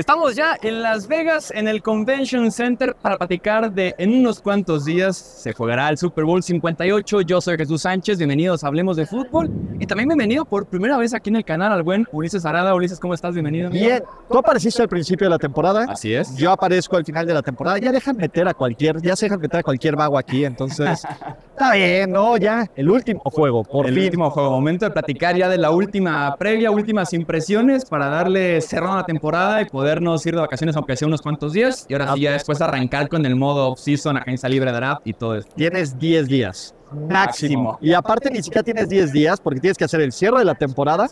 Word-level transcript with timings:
Estamos 0.00 0.34
ya 0.34 0.56
en 0.62 0.80
Las 0.80 1.06
Vegas, 1.08 1.52
en 1.54 1.68
el 1.68 1.82
Convention 1.82 2.50
Center, 2.50 2.96
para 3.02 3.18
platicar 3.18 3.70
de 3.70 3.94
en 3.98 4.14
unos 4.14 4.40
cuantos 4.40 4.86
días 4.86 5.14
se 5.14 5.52
jugará 5.52 5.90
el 5.90 5.98
Super 5.98 6.24
Bowl 6.24 6.42
58. 6.42 7.20
Yo 7.20 7.42
soy 7.42 7.58
Jesús 7.58 7.82
Sánchez, 7.82 8.16
bienvenidos 8.16 8.64
a 8.64 8.68
Hablemos 8.68 8.96
de 8.96 9.04
Fútbol. 9.04 9.50
Y 9.78 9.86
también 9.86 10.08
bienvenido 10.08 10.46
por 10.46 10.64
primera 10.64 10.96
vez 10.96 11.12
aquí 11.12 11.28
en 11.28 11.36
el 11.36 11.44
canal 11.44 11.70
al 11.70 11.82
buen 11.82 12.06
Ulises 12.12 12.46
Arada. 12.46 12.74
Ulises, 12.74 12.98
¿cómo 12.98 13.12
estás? 13.12 13.34
Bienvenido. 13.34 13.68
Bien, 13.68 14.02
tú 14.30 14.38
apareciste 14.38 14.80
al 14.80 14.88
principio 14.88 15.26
de 15.26 15.32
la 15.32 15.38
temporada. 15.38 15.84
Así 15.86 16.14
es. 16.14 16.34
Yo 16.34 16.50
aparezco 16.50 16.96
al 16.96 17.04
final 17.04 17.26
de 17.26 17.34
la 17.34 17.42
temporada. 17.42 17.76
Ya 17.76 17.92
dejan 17.92 18.16
meter 18.16 18.48
a 18.48 18.54
cualquier, 18.54 19.02
ya 19.02 19.14
se 19.16 19.26
dejan 19.26 19.38
meter 19.38 19.60
a 19.60 19.62
cualquier 19.62 19.96
vago 19.96 20.16
aquí, 20.16 20.46
entonces 20.46 21.04
está 21.50 21.74
bien, 21.74 22.10
¿no? 22.10 22.38
Ya, 22.38 22.66
el 22.74 22.88
último 22.88 23.20
juego, 23.26 23.64
por 23.64 23.86
el 23.86 23.92
fin. 23.92 24.04
último 24.04 24.30
juego. 24.30 24.50
Momento 24.50 24.86
de 24.86 24.92
platicar 24.92 25.36
ya 25.36 25.50
de 25.50 25.58
la 25.58 25.70
última 25.72 26.34
previa, 26.36 26.70
últimas 26.70 27.12
impresiones 27.12 27.84
para 27.84 28.06
darle 28.06 28.62
cerrado 28.62 28.94
a 28.94 28.96
la 28.96 29.04
temporada 29.04 29.60
y 29.60 29.66
podernos 29.90 30.24
ir 30.24 30.34
de 30.34 30.40
vacaciones 30.40 30.76
aunque 30.76 30.96
sea 30.96 31.08
unos 31.08 31.20
cuantos 31.20 31.52
días. 31.52 31.84
Y 31.88 31.94
ahora 31.94 32.14
sí, 32.14 32.20
ya 32.20 32.32
después 32.32 32.60
arrancar 32.60 33.08
con 33.08 33.26
el 33.26 33.34
modo 33.34 33.72
off-season, 33.72 34.18
agencia 34.18 34.48
libre 34.48 34.70
draft 34.70 35.02
y 35.04 35.12
todo 35.12 35.36
esto. 35.36 35.52
Tienes 35.56 35.98
10 35.98 36.28
días. 36.28 36.74
Máximo. 37.08 37.76
Y 37.80 37.92
aparte 37.92 38.30
ni 38.30 38.40
siquiera 38.40 38.62
tienes 38.62 38.88
10 38.88 39.12
días 39.12 39.40
porque 39.40 39.58
tienes 39.58 39.76
que 39.76 39.84
hacer 39.84 40.00
el 40.00 40.12
cierre 40.12 40.38
de 40.38 40.44
la 40.44 40.54
temporada, 40.54 41.08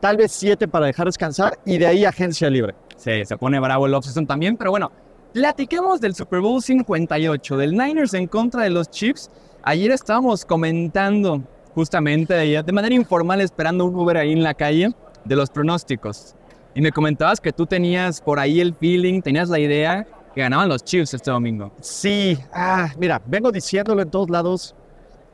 tal 0.00 0.16
vez 0.16 0.32
7 0.32 0.66
para 0.66 0.86
dejar 0.86 1.06
descansar 1.06 1.58
y 1.66 1.76
de 1.76 1.86
ahí 1.86 2.04
agencia 2.06 2.48
libre. 2.48 2.74
Sí, 2.96 3.24
se 3.24 3.36
pone 3.36 3.60
bravo 3.60 3.86
el 3.86 3.94
off-season 3.94 4.26
también, 4.26 4.56
pero 4.56 4.70
bueno, 4.70 4.90
platiquemos 5.34 6.00
del 6.00 6.14
Super 6.14 6.40
Bowl 6.40 6.62
58, 6.62 7.56
del 7.58 7.72
Niners 7.72 8.14
en 8.14 8.26
contra 8.26 8.62
de 8.62 8.70
los 8.70 8.90
Chiefs. 8.90 9.30
Ayer 9.62 9.90
estábamos 9.90 10.46
comentando 10.46 11.42
justamente 11.74 12.34
de 12.34 12.72
manera 12.72 12.94
informal, 12.94 13.42
esperando 13.42 13.84
un 13.84 13.94
Uber 13.94 14.16
ahí 14.16 14.32
en 14.32 14.42
la 14.42 14.54
calle, 14.54 14.90
de 15.24 15.36
los 15.36 15.50
pronósticos. 15.50 16.34
Y 16.74 16.80
me 16.80 16.90
comentabas 16.92 17.40
que 17.40 17.52
tú 17.52 17.66
tenías 17.66 18.20
por 18.20 18.38
ahí 18.38 18.60
el 18.60 18.74
feeling, 18.74 19.20
tenías 19.20 19.48
la 19.48 19.58
idea 19.58 20.06
que 20.34 20.40
ganaban 20.40 20.68
los 20.68 20.82
Chiefs 20.84 21.12
este 21.14 21.30
domingo. 21.30 21.72
Sí, 21.80 22.38
ah, 22.52 22.88
mira, 22.98 23.20
vengo 23.26 23.52
diciéndolo 23.52 24.00
en 24.02 24.10
todos 24.10 24.30
lados. 24.30 24.74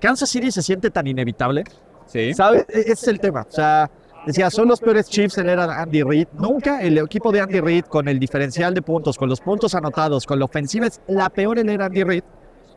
Kansas 0.01 0.29
City 0.29 0.51
se 0.51 0.63
siente 0.63 0.91
tan 0.91 1.07
inevitable. 1.07 1.65
Sí. 2.07 2.35
¿Sabes? 2.35 2.63
E- 2.69 2.81
Ese 2.81 2.93
es 2.93 3.09
el 3.09 3.21
tema. 3.21 3.47
O 3.49 3.53
sea, 3.53 3.89
decía, 4.27 4.51
son 4.51 4.67
los 4.69 4.81
peores 4.81 5.09
Chiefs 5.09 5.39
en 5.39 5.49
era 5.49 5.81
Andy 5.81 6.03
Reid. 6.03 6.27
Nunca 6.35 6.83
el 6.83 6.99
equipo 6.99 7.31
de 7.31 7.41
Andy 7.41 7.61
Reid, 7.61 7.85
con 7.85 8.09
el 8.09 8.19
diferencial 8.19 8.75
de 8.75 8.83
puntos, 8.83 9.17
con 9.17 9.29
los 9.29 9.41
puntos 9.41 9.75
anotados, 9.75 10.27
con 10.27 10.39
la 10.39 10.45
ofensiva, 10.47 10.87
es 10.87 11.01
la 11.07 11.29
peor 11.31 11.59
en 11.61 11.69
era 11.71 11.87
Andy 11.87 12.03
Reid. 12.03 12.23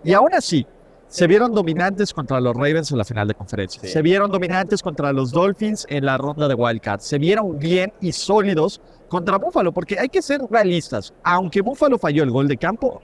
Y 0.04 0.14
aún 0.14 0.34
así, 0.34 0.66
se 1.12 1.28
vieron 1.28 1.54
dominantes 1.54 2.14
contra 2.14 2.40
los 2.40 2.56
Ravens 2.56 2.92
en 2.92 2.98
la 2.98 3.04
final 3.04 3.28
de 3.28 3.34
conferencia. 3.34 3.82
Sí. 3.82 3.90
Se 3.90 4.02
vieron 4.02 4.32
dominantes 4.32 4.82
contra 4.82 5.12
los 5.12 5.32
Dolphins 5.32 5.86
en 5.90 6.06
la 6.06 6.18
ronda 6.18 6.48
de 6.48 6.54
Wildcats. 6.56 7.06
Se 7.06 7.18
vieron 7.18 7.60
bien 7.60 7.92
y 8.00 8.12
sólidos 8.14 8.82
contra 9.10 9.38
Buffalo, 9.38 9.74
porque 9.74 10.00
hay 10.00 10.08
que 10.08 10.22
ser 10.22 10.42
realistas. 10.50 11.14
Aunque 11.24 11.62
Buffalo 11.62 11.98
falló 11.98 12.24
el 12.24 12.32
gol 12.32 12.48
de 12.48 12.56
campo, 12.56 13.02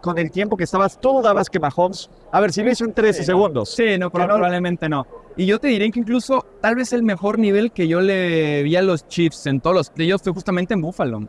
con 0.00 0.16
el 0.18 0.30
tiempo 0.30 0.56
que 0.56 0.64
estabas, 0.64 1.00
tú 1.00 1.20
dabas 1.20 1.50
que 1.50 1.58
Mahomes, 1.58 2.08
a 2.32 2.40
ver, 2.40 2.52
si 2.52 2.62
lo 2.62 2.70
hizo 2.70 2.84
en 2.84 2.92
13 2.94 3.24
segundos. 3.24 3.70
Sí, 3.70 3.98
no, 3.98 4.10
Pero 4.10 4.26
no- 4.28 4.34
probablemente 4.34 4.88
no. 4.88 5.06
Y 5.36 5.44
yo 5.46 5.58
te 5.58 5.68
diré 5.68 5.90
que 5.90 5.98
incluso 6.00 6.46
tal 6.62 6.76
vez 6.76 6.92
el 6.94 7.02
mejor 7.02 7.38
nivel 7.38 7.70
que 7.72 7.86
yo 7.88 8.00
le 8.00 8.62
vi 8.62 8.76
a 8.76 8.82
los 8.82 9.06
Chiefs 9.08 9.46
en 9.46 9.60
todos 9.60 9.76
los 9.76 9.90
playoffs 9.90 10.22
fue 10.24 10.32
justamente 10.32 10.72
en 10.74 10.80
Buffalo. 10.80 11.28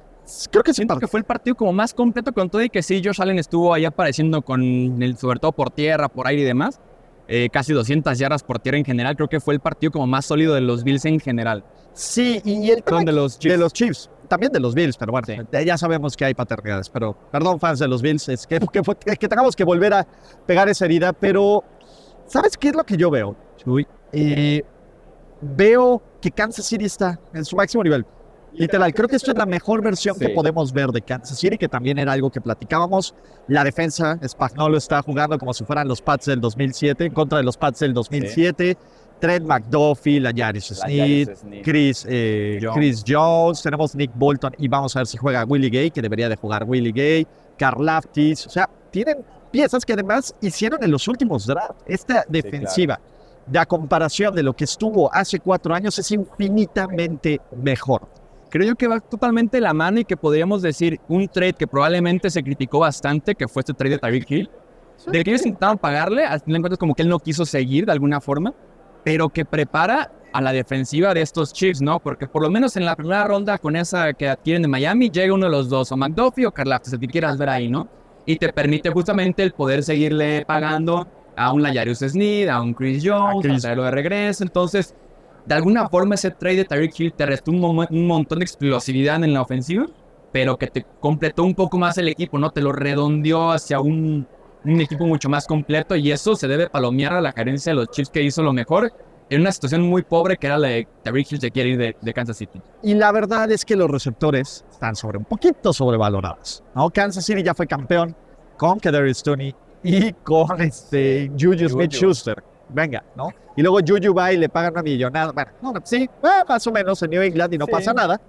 Creo 0.52 0.64
que 0.64 0.72
sí, 0.74 0.78
Siento 0.78 0.98
que 1.00 1.08
fue 1.08 1.20
el 1.20 1.26
partido 1.26 1.56
como 1.56 1.72
más 1.74 1.94
completo 1.94 2.34
con 2.34 2.50
todo 2.50 2.62
y 2.62 2.70
que 2.70 2.84
sí, 2.84 3.02
Josh 3.04 3.22
Allen 3.22 3.40
estuvo 3.40 3.74
ahí 3.74 3.86
apareciendo 3.86 4.42
con 4.42 4.62
el, 5.02 5.18
sobre 5.18 5.40
todo 5.40 5.52
por 5.54 5.70
tierra, 5.72 6.10
por 6.10 6.28
aire 6.28 6.42
y 6.42 6.46
demás. 6.46 6.80
Eh, 7.30 7.50
casi 7.52 7.74
200 7.74 8.18
yardas 8.18 8.42
por 8.44 8.60
tierra 8.60 8.78
en 8.78 8.86
general. 8.86 9.16
Creo 9.16 9.28
que 9.28 9.40
fue 9.40 9.54
el 9.54 9.60
partido 9.60 9.92
como 9.92 10.08
más 10.08 10.26
sólido 10.26 10.54
de 10.54 10.62
los 10.62 10.84
Bills 10.84 11.04
en 11.06 11.20
general. 11.20 11.64
Sí, 11.94 12.42
y 12.46 12.70
el 12.72 12.84
tema 12.84 13.04
de 13.04 13.12
los 13.12 13.40
Chiefs. 13.40 13.54
de 13.54 13.58
los 13.58 13.74
Chiefs, 13.74 14.10
también 14.28 14.52
de 14.52 14.60
los 14.60 14.76
Bills, 14.76 14.96
pero 14.98 15.12
bueno, 15.12 15.26
Sí. 15.28 15.34
eh, 15.52 15.66
ya 15.66 15.78
sabemos 15.78 16.16
que 16.16 16.26
hay 16.26 16.34
paternidades, 16.34 16.90
pero 16.90 17.14
perdón 17.32 17.60
fans 17.60 17.80
de 17.80 17.88
los 17.88 18.02
Bills, 18.02 18.30
es 18.30 18.46
que, 18.48 18.60
que, 18.72 18.84
fue- 18.84 18.96
que 18.96 19.28
tengamos 19.28 19.56
que 19.56 19.64
volver 19.64 19.94
a 19.94 20.08
pegar 20.46 20.70
esa 20.70 20.86
herida, 20.86 21.12
pero 21.12 21.64
¿sabes 22.28 22.56
qué 22.58 22.70
es 22.70 22.76
lo 22.76 22.84
que 22.86 22.96
yo 22.98 23.10
veo? 23.10 23.36
Chuy? 23.58 23.88
Eh, 24.14 24.62
veo 25.42 26.02
que 26.22 26.32
Kansas 26.32 26.66
City 26.66 26.86
está 26.86 27.20
en 27.34 27.44
su 27.46 27.56
máximo 27.56 27.84
nivel. 27.84 28.06
Literal, 28.58 28.94
creo 28.94 29.08
que 29.08 29.16
esto 29.16 29.32
es 29.32 29.38
la 29.38 29.46
mejor 29.46 29.82
versión 29.84 30.16
Sí. 30.16 30.26
que 30.26 30.30
podemos 30.30 30.74
ver 30.74 30.90
de 30.90 31.02
Kansas 31.02 31.38
City, 31.38 31.58
que 31.58 31.68
también 31.70 31.98
era 32.00 32.12
algo 32.12 32.30
que 32.32 32.42
platicábamos. 32.42 33.14
La 33.48 33.64
defensa, 33.64 34.20
Spagnolo 34.28 34.78
está 34.78 35.02
jugando 35.02 35.38
como 35.38 35.54
si 35.54 35.64
fueran 35.64 35.88
los 35.88 36.02
Pats 36.02 36.26
del 36.26 36.42
2007, 36.42 37.06
en 37.06 37.14
contra 37.14 37.38
de 37.38 37.44
los 37.44 37.56
Pats 37.58 37.80
del 37.80 37.94
2007. 37.94 38.78
Trent 39.20 39.46
McDuffie, 39.48 40.20
la 40.20 40.30
Yaris 40.32 40.66
Smith, 40.66 41.30
Chris, 41.64 42.06
eh, 42.08 42.60
Jones. 42.62 42.76
Chris 42.76 43.04
Jones, 43.08 43.64
tenemos 43.64 43.96
Nick 43.96 44.12
Bolton 44.14 44.54
y 44.60 44.68
vamos 44.68 44.96
a 44.96 45.00
ver 45.00 45.08
si 45.08 45.18
juega 45.18 45.44
Willie 45.44 45.72
Gay, 45.72 45.90
que 45.90 46.04
debería 46.04 46.30
de 46.30 46.36
jugar 46.36 46.66
Willie 46.66 46.92
Gay, 46.92 47.28
Carl 47.58 47.84
Laftis, 47.84 48.46
o 48.46 48.50
sea, 48.52 48.70
tienen 48.92 49.18
piezas 49.50 49.84
que 49.86 49.94
además 49.94 50.36
hicieron 50.42 50.84
en 50.84 50.92
los 50.92 51.08
últimos 51.08 51.48
drafts. 51.48 51.84
Esta 51.88 52.26
defensiva, 52.30 53.00
de 53.48 53.58
a 53.58 53.66
comparación 53.66 54.36
de 54.36 54.44
lo 54.44 54.54
que 54.56 54.66
estuvo 54.66 55.12
hace 55.12 55.40
cuatro 55.40 55.74
años, 55.74 55.98
es 55.98 56.12
infinitamente 56.12 57.42
mejor. 57.56 58.08
Creo 58.58 58.70
yo 58.70 58.76
que 58.76 58.88
va 58.88 59.00
totalmente 59.00 59.58
de 59.58 59.62
la 59.62 59.72
mano 59.72 60.00
y 60.00 60.04
que 60.04 60.18
podríamos 60.18 60.64
decir 60.64 61.00
un 61.08 61.28
trade 61.28 61.54
que 61.54 61.68
probablemente 61.68 62.32
se 62.32 62.42
criticó 62.42 62.80
bastante, 62.80 63.36
que 63.36 63.48
fue 63.48 63.60
este 63.60 63.76
trade 63.76 63.92
de 63.92 63.98
Tyreek 64.00 64.32
Hill. 64.32 64.50
Del 65.12 65.24
que 65.24 65.30
ellos 65.30 65.46
intentaban 65.46 65.78
pagarle, 65.78 66.26
al 66.26 66.40
final 66.40 66.56
de 66.56 66.62
cuentas 66.62 66.80
como 66.80 66.96
que 66.96 67.04
él 67.04 67.08
no 67.08 67.20
quiso 67.20 67.46
seguir 67.46 67.86
de 67.86 67.92
alguna 67.92 68.20
forma, 68.20 68.56
pero 69.04 69.30
que 69.30 69.46
prepara 69.46 70.12
a 70.34 70.42
la 70.42 70.52
defensiva 70.54 71.14
de 71.14 71.22
estos 71.22 71.54
Chiefs, 71.54 71.84
¿no? 71.84 72.00
Porque 72.00 72.26
por 72.26 72.42
lo 72.42 72.50
menos 72.50 72.76
en 72.78 72.86
la 72.86 72.96
primera 72.96 73.26
ronda 73.26 73.60
con 73.60 73.76
esa 73.76 74.14
que 74.14 74.28
adquieren 74.28 74.64
de 74.64 74.70
Miami, 74.70 75.12
llega 75.12 75.36
uno 75.36 75.46
de 75.46 75.52
los 75.52 75.70
dos, 75.70 75.92
o 75.92 75.96
McDuffie 75.96 76.48
o 76.48 76.52
Karlaftis, 76.52 76.94
el 76.94 77.00
que 77.00 77.08
quieras 77.10 77.38
ver 77.38 77.50
ahí, 77.50 77.70
¿no? 77.70 77.88
Y 78.26 78.38
te 78.38 78.52
permite 78.52 78.90
justamente 78.90 79.44
el 79.44 79.52
poder 79.52 79.84
seguirle 79.84 80.46
pagando 80.48 81.08
a 81.36 81.54
un 81.54 81.62
Layarius 81.62 82.00
Sneed, 82.00 82.50
a 82.50 82.60
un 82.60 82.74
Chris 82.74 83.04
Jones, 83.06 83.46
a, 83.46 83.50
Chris. 83.50 83.62
traerlo 83.62 83.84
de 83.84 83.92
regreso. 83.92 84.44
Entonces, 84.44 84.96
de 85.48 85.56
alguna 85.56 85.88
forma 85.90 86.16
ese 86.16 86.32
trade 86.32 86.58
de 86.58 86.66
Tyreek 86.66 87.00
Hill 87.00 87.14
te 87.14 87.26
restó 87.26 87.52
un, 87.52 87.60
mo- 87.62 87.88
un 87.90 88.08
montón 88.08 88.40
de 88.40 88.46
explosividad 88.46 89.24
en 89.24 89.34
la 89.34 89.42
ofensiva, 89.42 89.86
pero 90.32 90.58
que 90.58 90.68
te 90.68 90.86
completó 91.00 91.44
un 91.44 91.56
poco 91.56 91.78
más 91.78 91.98
el 91.98 92.10
equipo, 92.10 92.38
¿no? 92.38 92.52
Te 92.52 92.62
lo 92.62 92.72
redondeó 92.74 93.52
hacia 93.52 93.80
un, 93.80 94.28
un 94.66 94.82
equipo 94.82 95.06
mucho 95.06 95.30
más 95.30 95.48
completo 95.48 95.96
y 95.96 96.12
eso 96.12 96.36
se 96.36 96.48
debe 96.48 96.70
palomear 96.70 97.14
a 97.14 97.22
la 97.22 97.32
gerencia 97.32 97.72
de 97.72 97.78
los 97.78 97.90
Chiefs 97.90 98.10
que 98.10 98.22
hizo 98.22 98.44
lo 98.44 98.52
mejor 98.52 98.92
en 99.30 99.42
una 99.42 99.52
situación 99.52 99.82
muy 99.82 100.04
pobre 100.04 100.38
que 100.38 100.48
era 100.48 100.58
la 100.58 100.68
de 100.70 100.88
Tyreek 101.04 101.32
Hill 101.32 101.40
se 101.42 101.52
quiere 101.52 101.70
ir 101.70 101.78
de, 101.78 101.96
de 102.02 102.14
Kansas 102.14 102.38
City. 102.38 102.62
Y 102.84 102.94
la 102.94 103.12
verdad 103.12 103.50
es 103.52 103.64
que 103.66 103.76
los 103.76 103.90
receptores 103.90 104.66
están 104.70 104.96
sobre 104.96 105.18
un 105.18 105.26
poquito 105.26 105.72
sobrevalorados. 105.74 106.64
¿no? 106.76 106.90
Kansas 106.90 107.26
City 107.26 107.44
ya 107.44 107.54
fue 107.54 107.68
campeón 107.68 108.16
con 108.58 108.80
Kadarius 108.80 109.18
Stoney 109.20 109.54
y 109.84 110.12
con 110.14 110.62
este 110.62 111.30
Juju 111.40 111.70
Smith-Schuster. 111.70 112.44
Venga, 112.70 113.04
¿no? 113.16 113.30
Y 113.56 113.62
luego 113.62 113.80
Juju 113.86 114.14
va 114.14 114.32
y 114.34 114.38
le 114.38 114.50
pagan 114.50 114.74
una 114.74 114.84
millonada. 114.84 115.32
Bueno, 115.32 115.52
no, 115.62 115.74
sí, 115.84 116.04
eh, 116.24 116.44
más 116.48 116.66
o 116.68 116.72
menos 116.72 117.02
en 117.02 117.10
New 117.12 117.22
England 117.22 117.54
y 117.54 117.58
no 117.58 117.66
Sí. 117.66 117.72
pasa 117.72 117.94
nada. 117.94 118.20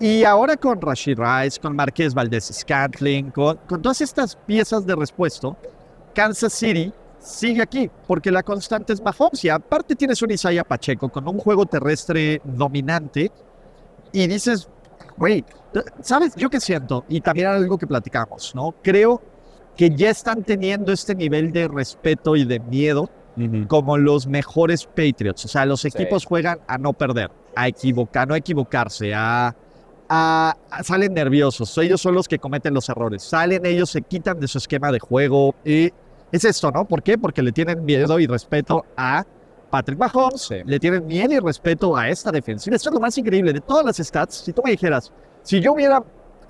Y 0.00 0.24
ahora 0.24 0.56
con 0.56 0.80
Rashid 0.80 1.18
Rice, 1.18 1.60
con 1.60 1.76
Marqués 1.76 2.14
Valdez 2.14 2.44
Scantling, 2.52 3.30
con, 3.30 3.56
con 3.68 3.80
todas 3.80 4.00
estas 4.00 4.34
piezas 4.34 4.84
de 4.84 4.96
respuesto, 4.96 5.56
Kansas 6.14 6.52
City 6.52 6.92
sigue 7.20 7.62
aquí, 7.62 7.90
porque 8.06 8.30
la 8.30 8.42
constante 8.42 8.92
es 8.92 9.00
Mahomes. 9.02 9.44
Y 9.44 9.48
aparte 9.48 9.94
tienes 9.94 10.20
un 10.22 10.30
Isaiah 10.32 10.64
Pacheco 10.64 11.08
con 11.08 11.26
un 11.28 11.38
juego 11.38 11.64
terrestre 11.66 12.40
dominante. 12.44 13.30
Y 14.12 14.26
dices, 14.26 14.68
güey, 15.16 15.44
¿sabes? 16.00 16.34
Yo 16.36 16.50
qué 16.50 16.58
siento, 16.60 17.04
y 17.08 17.20
también 17.20 17.46
algo 17.48 17.78
que 17.78 17.86
platicamos, 17.86 18.52
¿no? 18.54 18.74
Creo 18.82 19.22
que 19.76 19.90
ya 19.90 20.10
están 20.10 20.42
teniendo 20.44 20.92
este 20.92 21.14
nivel 21.14 21.52
de 21.52 21.66
respeto 21.68 22.36
y 22.36 22.44
de 22.44 22.60
miedo 22.60 23.08
como 23.68 23.96
los 23.98 24.26
mejores 24.26 24.86
Patriots. 24.86 25.44
O 25.44 25.48
sea, 25.48 25.66
los 25.66 25.84
equipos 25.84 26.24
juegan 26.24 26.58
a 26.68 26.78
no 26.78 26.92
perder, 26.92 27.30
a 27.56 27.68
equivocar, 27.68 28.28
no 28.28 28.34
equivocarse, 28.34 29.12
a, 29.14 29.54
a- 30.08 30.56
a- 30.70 30.82
salen 30.84 31.14
nerviosos. 31.14 31.76
Ellos 31.78 32.00
son 32.00 32.14
los 32.14 32.28
que 32.28 32.38
cometen 32.38 32.74
los 32.74 32.88
errores. 32.88 33.22
Salen 33.22 33.64
ellos, 33.66 33.90
se 33.90 34.02
quitan 34.02 34.38
de 34.38 34.46
su 34.48 34.58
esquema 34.58 34.92
de 34.92 34.98
juego. 35.00 35.54
Y 35.64 35.90
es 36.30 36.44
esto, 36.44 36.70
¿no? 36.70 36.84
¿Por 36.84 37.02
qué? 37.02 37.18
Porque 37.18 37.42
le 37.42 37.52
tienen 37.52 37.84
miedo 37.84 38.18
y 38.20 38.26
respeto 38.26 38.84
a 38.96 39.24
Patrick 39.70 39.98
Mahomes, 39.98 40.42
Sí. 40.42 40.56
le 40.64 40.78
tienen 40.78 41.04
miedo 41.06 41.32
y 41.32 41.40
respeto 41.40 41.96
a 41.96 42.08
esta 42.08 42.30
defensiva. 42.30 42.76
Esto 42.76 42.90
es 42.90 42.94
lo 42.94 43.00
más 43.00 43.18
increíble 43.18 43.52
de 43.52 43.60
todas 43.60 43.84
las 43.84 43.96
stats. 43.96 44.36
Si 44.44 44.52
tú 44.52 44.62
me 44.64 44.70
dijeras, 44.70 45.12
si 45.42 45.60
yo 45.60 45.72
hubiera, 45.72 46.02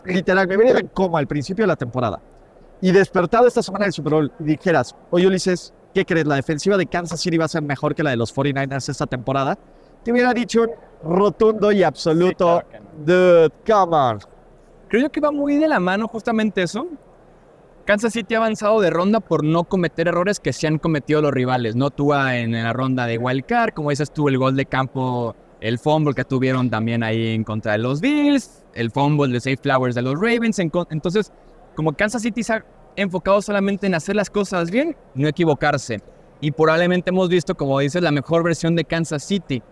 literal, 0.04 0.46
me 0.46 0.56
hubiera 0.58 0.78
en 0.80 0.88
coma 0.88 1.18
al 1.20 1.26
principio 1.26 1.62
de 1.62 1.68
la 1.68 1.76
temporada 1.76 2.20
y 2.82 2.92
despertado 2.92 3.46
esta 3.46 3.62
semana 3.62 3.86
del 3.86 3.94
Super 3.94 4.12
Bowl 4.12 4.32
y 4.40 4.44
dijeras, 4.44 4.94
oye 5.10 5.26
Ulises, 5.26 5.72
¿qué 5.94 6.04
crees? 6.04 6.26
¿La 6.26 6.34
defensiva 6.34 6.76
de 6.76 6.86
Kansas 6.86 7.20
City 7.20 7.38
va 7.38 7.46
a 7.46 7.48
ser 7.48 7.62
mejor 7.62 7.94
que 7.94 8.02
la 8.02 8.10
de 8.10 8.16
los 8.16 8.34
49ers 8.34 8.88
esta 8.88 9.06
temporada? 9.06 9.56
Te 10.04 10.12
hubiera 10.12 10.34
dicho 10.34 10.62
un 11.02 11.16
rotundo 11.16 11.72
y 11.72 11.82
absoluto, 11.82 12.58
Sí, 12.60 12.66
claro 12.68 12.84
dude, 13.04 13.50
come 13.66 13.96
on. 13.96 14.18
Creo 14.88 15.02
yo 15.02 15.12
que 15.12 15.20
va 15.20 15.30
muy 15.30 15.56
de 15.56 15.68
la 15.68 15.80
mano 15.80 16.08
justamente 16.08 16.62
eso. 16.62 16.86
Kansas 17.84 18.12
City 18.12 18.34
ha 18.34 18.38
avanzado 18.38 18.80
de 18.80 18.90
ronda 18.90 19.20
por 19.20 19.44
no 19.44 19.64
cometer 19.64 20.08
errores 20.08 20.40
que 20.40 20.52
se 20.52 20.66
han 20.66 20.78
cometido 20.78 21.20
los 21.20 21.32
rivales, 21.32 21.76
¿no? 21.76 21.90
Tú 21.90 22.14
en 22.14 22.52
la 22.52 22.72
ronda 22.72 23.06
de 23.06 23.18
Wild 23.18 23.44
Card, 23.44 23.74
como 23.74 23.90
dices 23.90 24.10
tú, 24.10 24.28
el 24.28 24.38
gol 24.38 24.56
de 24.56 24.66
campo 24.66 25.34
el 25.60 25.78
fumble 25.78 26.14
que 26.14 26.24
tuvieron 26.24 26.70
también 26.70 27.02
ahí 27.02 27.28
en 27.34 27.44
contra 27.44 27.72
de 27.72 27.78
los 27.78 28.00
Bills, 28.00 28.62
el 28.74 28.90
fumble 28.90 29.32
de 29.32 29.40
Safe 29.40 29.56
Flowers 29.56 29.94
de 29.94 30.02
los 30.02 30.14
Ravens. 30.14 30.58
Entonces, 30.58 31.32
como 31.74 31.92
Kansas 31.92 32.22
City 32.22 32.42
se 32.42 32.54
ha 32.54 32.64
enfocado 32.96 33.40
solamente 33.42 33.86
en 33.86 33.94
hacer 33.94 34.16
las 34.16 34.30
cosas 34.30 34.70
bien, 34.70 34.96
no 35.14 35.28
equivocarse. 35.28 36.00
Y 36.40 36.50
probablemente 36.50 37.10
hemos 37.10 37.28
visto, 37.28 37.54
como 37.54 37.78
dices, 37.78 38.02
la 38.02 38.10
mejor 38.10 38.42
versión 38.42 38.76
de 38.76 38.84
Kansas 38.84 39.24
City. 39.24 39.62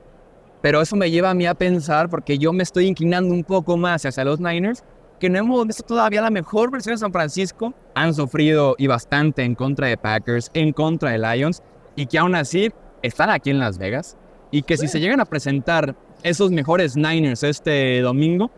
Pero 0.61 0.81
eso 0.81 0.97
me 0.97 1.11
lleva 1.11 1.31
a 1.31 1.35
mí 1.35 1.47
a 1.47 1.55
pensar, 1.55 2.09
porque 2.09 2.39
yo 2.39 2.53
me 2.53 2.63
estoy 2.63 2.87
inclinando 2.87 3.35
un 3.35 3.45
poco 3.45 3.77
más 3.77 4.07
hacia 4.07 4.25
los 4.25 4.41
Niners, 4.41 4.85
que 5.19 5.29
no 5.29 5.39
hemos 5.39 5.67
visto 5.67 5.83
todavía 5.83 6.23
la 6.23 6.31
mejor 6.31 6.71
versión 6.71 6.95
de 6.95 6.99
San 6.99 7.13
Francisco. 7.13 7.75
Han 7.95 8.15
sufrido 8.15 8.75
y 8.79 8.87
bastante 8.87 9.43
en 9.43 9.55
contra 9.55 9.89
de 9.89 9.97
Packers, 9.97 10.51
en 10.55 10.73
contra 10.73 11.11
de 11.11 11.19
Lions, 11.19 11.63
y 11.97 12.07
que 12.07 12.19
aún 12.19 12.35
así 12.35 12.71
están 13.03 13.31
aquí 13.31 13.51
en 13.51 13.59
Las 13.59 13.79
Vegas. 13.79 14.17
Y 14.51 14.63
que 14.63 14.77
si 14.77 14.89
se 14.89 15.01
llegan 15.01 15.21
a 15.21 15.25
presentar 15.25 15.97
esos 16.23 16.51
mejores 16.51 16.97
Niners 16.97 17.43
este 17.43 18.01
domingo, 18.01 18.51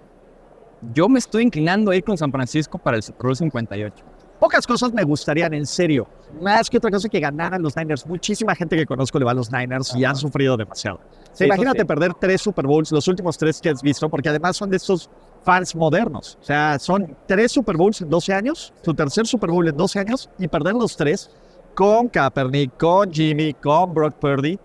yo 0.93 1.09
me 1.09 1.19
estoy 1.19 1.45
inclinando 1.45 1.91
a 1.91 1.97
ir 1.97 2.05
con 2.05 2.19
San 2.19 2.31
Francisco 2.31 2.79
para 2.79 2.97
el 2.97 3.03
Super 3.03 3.27
Bowl 3.27 3.37
58. 3.37 4.14
Pocas 4.45 4.67
cosas 4.67 4.93
me 4.93 5.03
gustarían, 5.05 5.55
en 5.55 5.65
serio. 5.65 6.07
Más 6.39 6.69
que 6.69 6.77
otra 6.77 6.91
cosa 6.91 7.09
que 7.09 7.19
ganaran 7.19 7.63
los 7.63 7.75
Niners. 7.75 8.07
Muchísima 8.07 8.55
gente 8.55 8.77
que 8.77 8.85
conozco 8.85 9.19
le 9.19 9.25
va 9.25 9.31
a 9.31 9.35
los 9.35 9.51
Niners 9.51 9.97
y 9.97 10.05
han 10.05 10.17
sufrido 10.17 10.55
demasiado. 10.59 11.01
imagínate 11.41 11.87
perder 11.87 12.13
tres 12.13 12.43
Super 12.43 12.67
Bowls, 12.67 12.93
los 12.93 13.09
últimos 13.09 13.39
tres 13.39 13.59
que 13.59 13.71
has 13.71 13.81
visto, 13.81 14.07
porque 14.11 14.29
además 14.29 14.59
son 14.59 14.69
de 14.69 14.77
estos 14.77 15.09
fans 15.45 15.75
modernos. 15.75 16.37
O 16.43 16.45
sea, 16.45 16.79
son 16.79 17.17
tres 17.27 17.53
Super 17.53 17.79
Bowls 17.79 18.03
en 18.03 18.11
12 18.11 18.35
años, 18.35 18.75
tu 18.83 18.93
tercer 18.93 19.27
Super 19.27 19.49
Bowl 19.49 19.67
en 19.67 19.79
12 19.79 19.99
años, 20.01 20.29
y 20.39 20.47
perder 20.47 20.75
los 20.75 20.95
tres 20.95 21.31
con 21.75 22.11
Kaepernick, 22.11 22.77
con 22.77 23.11
Jimmy, 23.11 23.55
con 23.55 23.95
Brock 23.95 24.17
Purdy. 24.17 24.59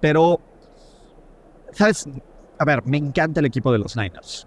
Pero, 0.00 0.40
¿sabes? 1.72 2.08
A 2.58 2.64
ver, 2.64 2.82
me 2.86 2.96
encanta 2.96 3.40
el 3.40 3.46
equipo 3.46 3.70
de 3.70 3.78
los 3.78 3.94
Niners. 3.94 4.46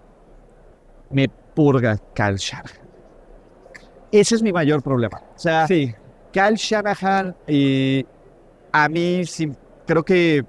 Me 1.08 1.28
purga 1.28 1.98
Kyle 2.16 2.36
Shanahan. 2.36 2.81
Ese 4.12 4.34
es 4.34 4.42
mi 4.42 4.52
mayor 4.52 4.82
problema. 4.82 5.20
O 5.34 5.38
sea, 5.38 5.66
sí. 5.66 5.94
Kyle 6.32 6.56
Shanahan, 6.56 7.34
y 7.48 8.06
a 8.70 8.88
mí 8.88 9.24
sí, 9.26 9.50
creo 9.86 10.04
que 10.04 10.44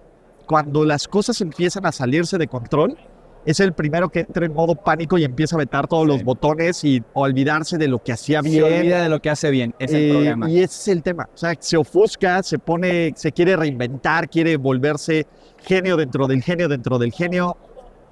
cuando 0.45 0.86
las 0.86 1.07
cosas 1.07 1.39
empiezan 1.42 1.86
a 1.86 1.92
salirse 1.92 2.38
de 2.38 2.48
control, 2.48 2.98
es 3.45 3.60
el 3.60 3.74
primero 3.74 4.10
que 4.10 4.21
entra 4.21 4.45
en 4.45 4.54
modo 4.54 4.75
pánico 4.75 5.18
y 5.18 5.24
empieza 5.24 5.56
a 5.56 5.60
vetar 5.60 5.88
todos 5.88 6.07
los 6.07 6.24
botones 6.24 6.83
y 6.83 7.04
olvidarse 7.13 7.77
de 7.77 7.88
lo 7.88 8.01
que 8.01 8.13
hacía 8.13 8.42
bien. 8.42 8.56
Se 8.56 8.63
olvida 8.63 9.04
de 9.04 9.10
lo 9.10 9.21
que 9.21 9.30
hace 9.30 9.51
bien, 9.51 9.74
es 9.80 9.92
el 9.92 10.04
eh, 10.04 10.12
problema. 10.12 10.50
Y 10.50 10.59
ese 10.59 10.66
es 10.66 10.88
el 10.89 11.04
tema. 11.04 11.30
O 11.33 11.38
sea, 11.38 11.54
se 11.59 11.77
ofusca, 11.77 12.42
se 12.44 12.59
pone, 12.59 13.13
se 13.16 13.31
quiere 13.31 13.56
reinventar, 13.56 14.30
quiere 14.30 14.57
volverse 14.57 15.27
genio 15.63 15.98
dentro 15.98 16.27
del 16.27 16.42
genio 16.42 16.68
dentro 16.68 16.98
del 16.98 17.12
genio. 17.12 17.57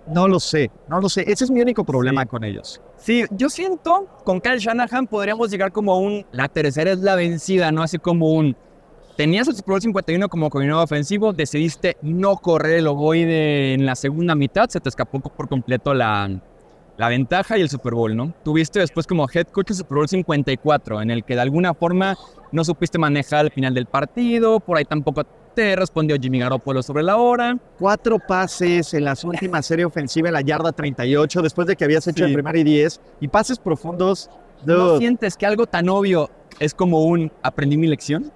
No 0.08 0.28
lo 0.28 0.40
sé, 0.40 0.72
no 0.88 1.00
lo 1.00 1.10
sé. 1.10 1.24
Ese 1.28 1.44
es 1.44 1.52
mi 1.52 1.62
único 1.62 1.84
problema 1.84 2.26
con 2.26 2.44
ellos. 2.44 2.82
Sí, 2.98 3.26
yo 3.32 3.50
siento 3.50 4.08
con 4.24 4.42
Kyle 4.42 4.60
Shanahan 4.60 5.08
podríamos 5.08 5.50
llegar 5.50 5.72
como 5.72 6.00
un. 6.00 6.26
La 6.32 6.48
tercera 6.48 6.92
es 6.92 7.00
la 7.00 7.16
vencida, 7.16 7.72
¿no? 7.72 7.84
Así 7.84 7.98
como 7.98 8.32
un. 8.32 8.56
Tenías 9.16 9.48
el 9.48 9.56
Super 9.56 9.74
Bowl 9.74 9.82
51 9.82 10.30
como 10.30 10.50
coordinador 10.50 10.84
ofensivo, 10.84 11.34
decidiste 11.34 11.98
no 12.02 12.38
correr 12.38 12.80
el 12.80 12.88
ovoide 12.88 13.74
en 13.74 13.86
la 13.86 13.96
segunda 13.96 14.36
mitad, 14.36 14.70
se 14.70 14.80
te 14.80 14.90
escapó 14.90 15.20
por 15.20 15.50
completo 15.50 15.94
la, 15.94 16.42
la 17.02 17.10
ventaja 17.10 17.58
y 17.58 17.62
el 17.62 17.70
Super 17.70 17.96
Bowl, 17.96 18.16
¿no? 18.16 18.32
Tuviste 18.44 18.80
después 18.80 19.08
como 19.08 19.28
head 19.28 19.48
coach 19.48 19.72
el 19.72 19.76
Super 19.76 19.96
Bowl 19.96 20.08
54, 20.08 21.02
en 21.02 21.10
el 21.10 21.24
que 21.24 21.34
de 21.34 21.42
alguna 21.42 21.74
forma 21.74 22.16
no 22.52 22.64
supiste 22.64 23.00
manejar 23.00 23.40
al 23.40 23.52
final 23.52 23.74
del 23.74 23.88
partido, 23.88 24.60
por 24.60 24.78
ahí 24.78 24.86
tampoco 24.86 25.24
te 25.56 25.76
respondió 25.76 26.16
Jimmy 26.22 26.38
Garoppolo 26.38 26.84
sobre 26.84 27.02
la 27.02 27.18
hora. 27.18 27.58
Cuatro 27.80 28.20
pases 28.20 28.94
en 28.94 29.06
la 29.06 29.16
última 29.24 29.64
serie 29.64 29.84
ofensiva 29.84 30.28
en 30.28 30.36
la 30.36 30.42
yarda 30.42 30.72
38, 30.74 31.42
después 31.42 31.68
de 31.68 31.76
que 31.76 31.86
habías 31.86 32.08
hecho 32.08 32.24
el 32.24 32.34
primer 32.34 32.56
y 32.58 32.64
10, 32.64 33.02
y 33.20 33.28
pases 33.28 33.58
profundos. 33.58 34.30
¿No 34.64 35.00
sientes 35.00 35.36
que 35.38 35.48
algo 35.48 35.66
tan 35.66 35.90
obvio 35.90 36.30
es 36.60 36.76
como 36.76 37.04
un 37.06 37.32
aprendí 37.42 37.78
mi 37.78 37.88
lección? 37.88 38.32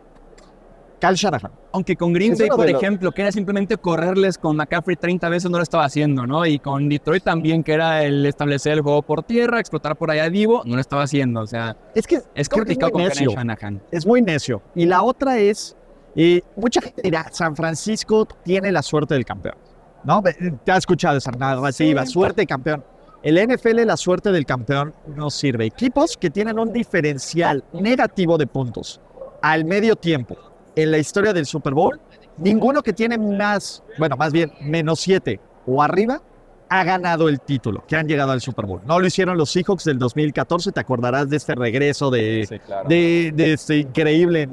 Cal 0.99 1.15
Shanahan. 1.15 1.51
Aunque 1.73 1.95
con 1.95 2.13
Green 2.13 2.35
Bay, 2.37 2.49
por 2.49 2.69
ejemplo, 2.69 3.11
que 3.11 3.21
era 3.21 3.31
simplemente 3.31 3.77
correrles 3.77 4.37
con 4.37 4.55
McCaffrey 4.55 4.95
30 4.95 5.29
veces, 5.29 5.51
no 5.51 5.57
lo 5.57 5.63
estaba 5.63 5.85
haciendo, 5.85 6.25
¿no? 6.25 6.45
Y 6.45 6.59
con 6.59 6.87
Detroit 6.87 7.23
también, 7.23 7.63
que 7.63 7.73
era 7.73 8.03
el 8.03 8.25
establecer 8.25 8.73
el 8.73 8.81
juego 8.81 9.01
por 9.01 9.23
tierra, 9.23 9.59
explotar 9.59 9.97
por 9.97 10.11
allá 10.11 10.23
a 10.23 10.29
Divo, 10.29 10.63
no 10.65 10.75
lo 10.75 10.81
estaba 10.81 11.03
haciendo. 11.03 11.41
O 11.41 11.47
sea, 11.47 11.75
es 11.93 12.07
que 12.07 12.21
es 12.33 12.49
complicado 12.49 12.91
con 12.91 13.03
Shanahan. 13.03 13.81
Es 13.91 14.05
muy 14.05 14.21
necio. 14.21 14.61
Y 14.73 14.85
la 14.85 15.03
otra 15.03 15.37
es 15.37 15.75
y 16.15 16.41
mucha 16.55 16.81
gente 16.81 17.01
dirá, 17.01 17.27
San 17.31 17.55
Francisco 17.55 18.25
tiene 18.43 18.71
la 18.71 18.81
suerte 18.81 19.13
del 19.13 19.25
campeón. 19.25 19.55
¿No? 20.05 20.23
Te 20.63 20.71
has 20.71 20.79
escuchado 20.79 21.17
esa 21.17 21.31
narrativa, 21.31 22.05
suerte 22.05 22.41
de 22.41 22.47
campeón. 22.47 22.83
El 23.21 23.43
NFL, 23.43 23.85
la 23.85 23.97
suerte 23.97 24.31
del 24.31 24.45
campeón 24.45 24.93
no 25.07 25.29
sirve. 25.31 25.65
Equipos 25.65 26.15
que 26.15 26.29
tienen 26.29 26.59
un 26.59 26.71
diferencial 26.71 27.63
negativo 27.73 28.37
de 28.37 28.45
puntos 28.47 29.01
al 29.41 29.65
medio 29.65 29.95
tiempo 29.95 30.37
en 30.75 30.91
la 30.91 30.97
historia 30.97 31.33
del 31.33 31.45
Super 31.45 31.73
Bowl, 31.73 31.99
ninguno 32.37 32.83
que 32.83 32.93
tiene 32.93 33.17
más, 33.17 33.83
bueno, 33.97 34.17
más 34.17 34.33
bien 34.33 34.51
menos 34.61 34.99
siete 34.99 35.39
o 35.65 35.81
arriba, 35.81 36.21
ha 36.69 36.83
ganado 36.83 37.29
el 37.29 37.39
título, 37.39 37.83
que 37.87 37.95
han 37.95 38.07
llegado 38.07 38.31
al 38.31 38.41
Super 38.41 38.65
Bowl. 38.65 38.81
No 38.85 38.99
lo 38.99 39.05
hicieron 39.05 39.37
los 39.37 39.51
Seahawks 39.51 39.83
del 39.85 39.99
2014, 39.99 40.71
te 40.71 40.79
acordarás 40.79 41.29
de 41.29 41.37
este 41.37 41.55
regreso 41.55 42.09
de, 42.09 42.59
de, 42.87 43.53
este 43.53 43.77
increíble. 43.77 44.49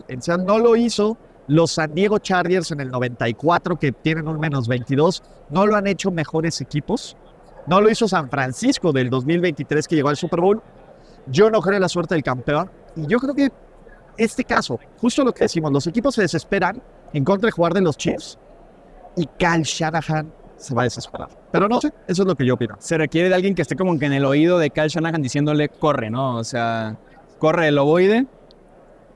no 0.47 0.59
lo 0.59 0.77
hizo 0.77 1.17
los 1.49 1.73
San 1.73 1.95
Diego 1.95 2.19
Chargers 2.19 2.71
en 2.71 2.81
el 2.81 2.91
94, 2.91 3.79
que 3.79 3.93
tienen 3.93 4.29
un 4.29 4.39
menos 4.39 4.69
22, 4.69 5.23
no 5.51 5.67
lo 5.67 5.77
han 5.77 5.87
hecho 5.87 6.11
mejores 6.11 6.61
equipos. 6.61 7.17
No 7.67 7.81
lo 7.81 7.89
hizo 7.91 8.09
San 8.09 8.29
Francisco 8.29 8.93
del 8.93 9.09
2023 9.09 9.87
que 9.87 9.95
llegó 9.95 10.09
al 10.09 10.17
Super 10.17 10.41
Bowl. 10.41 10.63
Yo 11.27 11.49
no 11.51 11.61
creo 11.61 11.77
en 11.77 11.83
la 11.83 11.89
suerte 11.89 12.15
del 12.15 12.25
campeón. 12.25 12.69
Y 12.97 13.07
yo 13.07 13.19
creo 13.19 13.35
que 13.35 13.53
este 14.17 14.45
caso, 14.45 14.79
justo 14.99 15.25
lo 15.25 15.33
que 15.33 15.45
decimos, 15.45 15.73
los 15.73 15.87
equipos 15.87 16.15
se 16.15 16.23
desesperan 16.23 16.83
en 17.13 17.25
contra 17.25 17.47
de 17.47 17.53
jugar 17.53 17.75
de 17.75 17.81
los 17.81 17.97
Chiefs 17.97 18.39
y 19.17 19.27
Cal 19.39 19.63
Shanahan 19.63 20.33
se 20.57 20.75
va 20.75 20.83
a 20.83 20.85
desesperar. 20.85 21.29
Pero 21.51 21.69
no 21.69 21.81
sé, 21.81 21.93
eso 22.07 22.23
es 22.23 22.29
lo 22.29 22.37
que 22.37 22.47
yo 22.47 22.55
opino. 22.55 22.77
Se 22.79 22.97
requiere 22.97 23.29
de 23.29 23.35
alguien 23.35 23.55
que 23.55 23.63
esté 23.63 23.77
como 23.77 23.99
que 23.99 24.07
en 24.07 24.13
el 24.13 24.25
oído 24.25 24.59
de 24.59 24.71
Cal 24.71 24.89
Shanahan 24.89 25.23
diciéndole 25.23 25.69
corre, 25.69 26.11
¿no? 26.11 26.37
O 26.37 26.45
sea, 26.45 26.97
corre 27.39 27.69
el 27.69 27.79
ovoide 27.79 28.27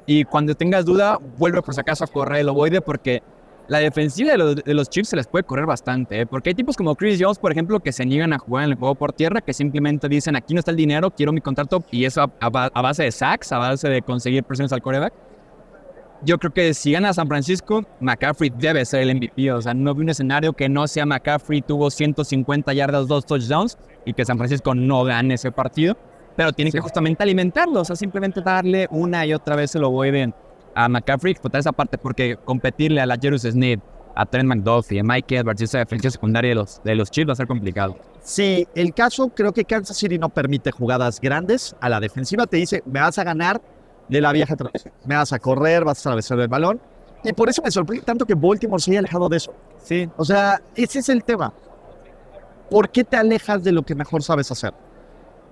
y 0.06 0.24
cuando 0.24 0.54
tengas 0.54 0.84
duda, 0.84 1.18
vuelve 1.38 1.62
por 1.62 1.74
si 1.74 1.80
acaso 1.80 2.04
a 2.04 2.06
correr 2.06 2.40
el 2.40 2.48
ovoide 2.48 2.80
porque 2.80 3.22
la 3.68 3.78
defensiva 3.78 4.32
de 4.32 4.38
los, 4.38 4.56
de 4.56 4.86
Chiefs 4.86 5.10
se 5.10 5.16
les 5.16 5.26
puede 5.26 5.44
correr 5.44 5.66
bastante. 5.66 6.20
¿eh? 6.20 6.26
Porque 6.26 6.50
hay 6.50 6.54
tipos 6.54 6.76
como 6.76 6.94
Chris 6.94 7.18
Jones, 7.20 7.38
por 7.38 7.52
ejemplo, 7.52 7.80
que 7.80 7.92
se 7.92 8.04
niegan 8.04 8.32
a 8.32 8.38
jugar 8.38 8.64
en 8.64 8.70
el 8.70 8.76
juego 8.76 8.94
por 8.94 9.12
tierra, 9.12 9.40
que 9.40 9.52
simplemente 9.52 10.08
dicen 10.08 10.36
aquí 10.36 10.54
no 10.54 10.60
está 10.60 10.70
el 10.70 10.76
dinero, 10.76 11.10
quiero 11.10 11.32
mi 11.32 11.40
contrato 11.40 11.84
y 11.90 12.04
eso 12.04 12.30
a, 12.40 12.48
base 12.48 13.04
de 13.04 13.12
sacks, 13.12 13.52
a 13.52 13.58
base 13.58 13.88
de 13.88 14.02
conseguir 14.02 14.44
presiones 14.44 14.72
al 14.72 14.82
coreback. 14.82 15.12
Yo 16.22 16.38
creo 16.38 16.52
que 16.52 16.72
si 16.72 16.92
gana 16.92 17.12
San 17.12 17.28
Francisco, 17.28 17.84
McCaffrey 18.00 18.50
debe 18.50 18.84
ser 18.86 19.02
el 19.02 19.14
MVP. 19.16 19.52
O 19.52 19.60
sea, 19.60 19.74
no 19.74 19.94
vi 19.94 20.02
un 20.02 20.08
escenario 20.08 20.54
que 20.54 20.68
no 20.68 20.88
sea 20.88 21.04
McCaffrey, 21.04 21.60
tuvo 21.60 21.90
150 21.90 22.72
yardas, 22.72 23.06
dos 23.06 23.26
touchdowns 23.26 23.76
y 24.04 24.14
que 24.14 24.24
San 24.24 24.38
Francisco 24.38 24.74
no 24.74 25.04
gane 25.04 25.34
ese 25.34 25.52
partido 25.52 25.96
pero 26.36 26.52
tienen 26.52 26.70
que 26.70 26.80
justamente 26.80 27.22
alimentarlo, 27.22 27.80
o 27.80 27.84
sea, 27.84 27.96
simplemente 27.96 28.42
darle 28.42 28.86
una 28.90 29.24
y 29.26 29.32
otra 29.32 29.56
vez 29.56 29.70
se 29.70 29.78
lo 29.78 29.90
voy 29.90 30.10
a 30.76 30.90
McCaffrey, 30.90 31.32
explotar 31.32 31.60
esa 31.60 31.72
parte, 31.72 31.96
porque 31.96 32.36
competirle 32.44 33.00
a 33.00 33.06
la 33.06 33.16
Jerus 33.16 33.42
Smith, 33.42 33.80
a 34.14 34.26
Trent 34.26 34.46
McDuffie, 34.46 35.00
a 35.00 35.02
Mike 35.02 35.38
Edwards, 35.38 35.62
esa 35.62 35.78
defensa 35.78 36.10
secundaria 36.10 36.50
de 36.50 36.54
los, 36.54 36.82
de 36.84 36.94
los 36.94 37.10
Chiefs 37.10 37.30
va 37.30 37.32
a 37.32 37.36
ser 37.36 37.46
complicado. 37.46 37.96
Sí, 38.22 38.68
el 38.74 38.92
caso 38.92 39.30
creo 39.30 39.52
que 39.52 39.64
Kansas 39.64 39.96
City 39.96 40.18
no 40.18 40.28
permite 40.28 40.70
jugadas 40.70 41.18
grandes. 41.18 41.74
A 41.80 41.88
la 41.88 41.98
defensiva 41.98 42.46
te 42.46 42.58
dice, 42.58 42.82
me 42.84 43.00
vas 43.00 43.18
a 43.18 43.24
ganar 43.24 43.60
de 44.08 44.20
la 44.20 44.32
vieja 44.32 44.54
tradición. 44.54 44.92
Me 45.06 45.16
vas 45.16 45.32
a 45.32 45.38
correr, 45.38 45.82
vas 45.82 45.98
a 45.98 46.10
atravesar 46.10 46.38
el 46.40 46.48
balón. 46.48 46.78
Y 47.24 47.32
por 47.32 47.48
eso 47.48 47.62
me 47.62 47.70
sorprende 47.70 48.04
tanto 48.04 48.26
que 48.26 48.34
Baltimore 48.34 48.80
se 48.80 48.90
haya 48.90 49.00
alejado 49.00 49.30
de 49.30 49.38
eso. 49.38 49.54
Sí. 49.82 50.08
O 50.18 50.26
sea, 50.26 50.60
ese 50.74 50.98
es 50.98 51.08
el 51.08 51.24
tema. 51.24 51.54
¿Por 52.68 52.90
qué 52.90 53.02
te 53.02 53.16
alejas 53.16 53.64
de 53.64 53.72
lo 53.72 53.82
que 53.82 53.94
mejor 53.94 54.22
sabes 54.22 54.50
hacer? 54.52 54.74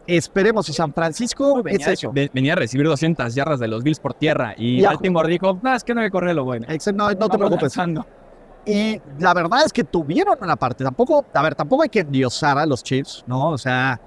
Esperemos, 0.07 0.69
y 0.69 0.73
San 0.73 0.93
Francisco 0.93 1.63
venía, 1.63 1.93
es 1.93 2.07
venía 2.33 2.53
a 2.53 2.57
recibir 2.57 2.87
200 2.87 3.35
yardas 3.35 3.59
de 3.59 3.69
los 3.69 3.83
Bills 3.83 4.01
por 4.01 4.13
tierra 4.15 4.55
y 4.57 4.83
Baltimore 4.83 5.29
dijo, 5.29 5.59
no, 5.63 5.75
es 5.75 5.83
que 5.83 5.95
no 5.95 6.01
hay 6.03 6.09
que 6.09 6.13
correr 6.13 6.37
lo 6.37 6.45
bueno. 6.45 6.67
No, 6.95 7.11
no 7.13 7.29
te 7.29 7.39
preocupes. 7.39 7.75
Y 8.67 9.01
la 9.19 9.35
verdad 9.35 9.61
es 9.65 9.73
que 9.73 9.85
tuvieron 9.85 10.39
una 10.41 10.57
parte, 10.57 10.85
tampoco, 10.85 11.25
a 11.33 11.43
ver, 11.43 11.55
tampoco 11.55 11.83
hay 11.83 11.89
que 11.89 12.01
endiosar 12.01 12.59
a 12.59 12.67
los 12.67 12.83
Chiefs, 12.83 13.25
¿no? 13.27 13.51
O 13.51 13.59
sea, 13.59 14.01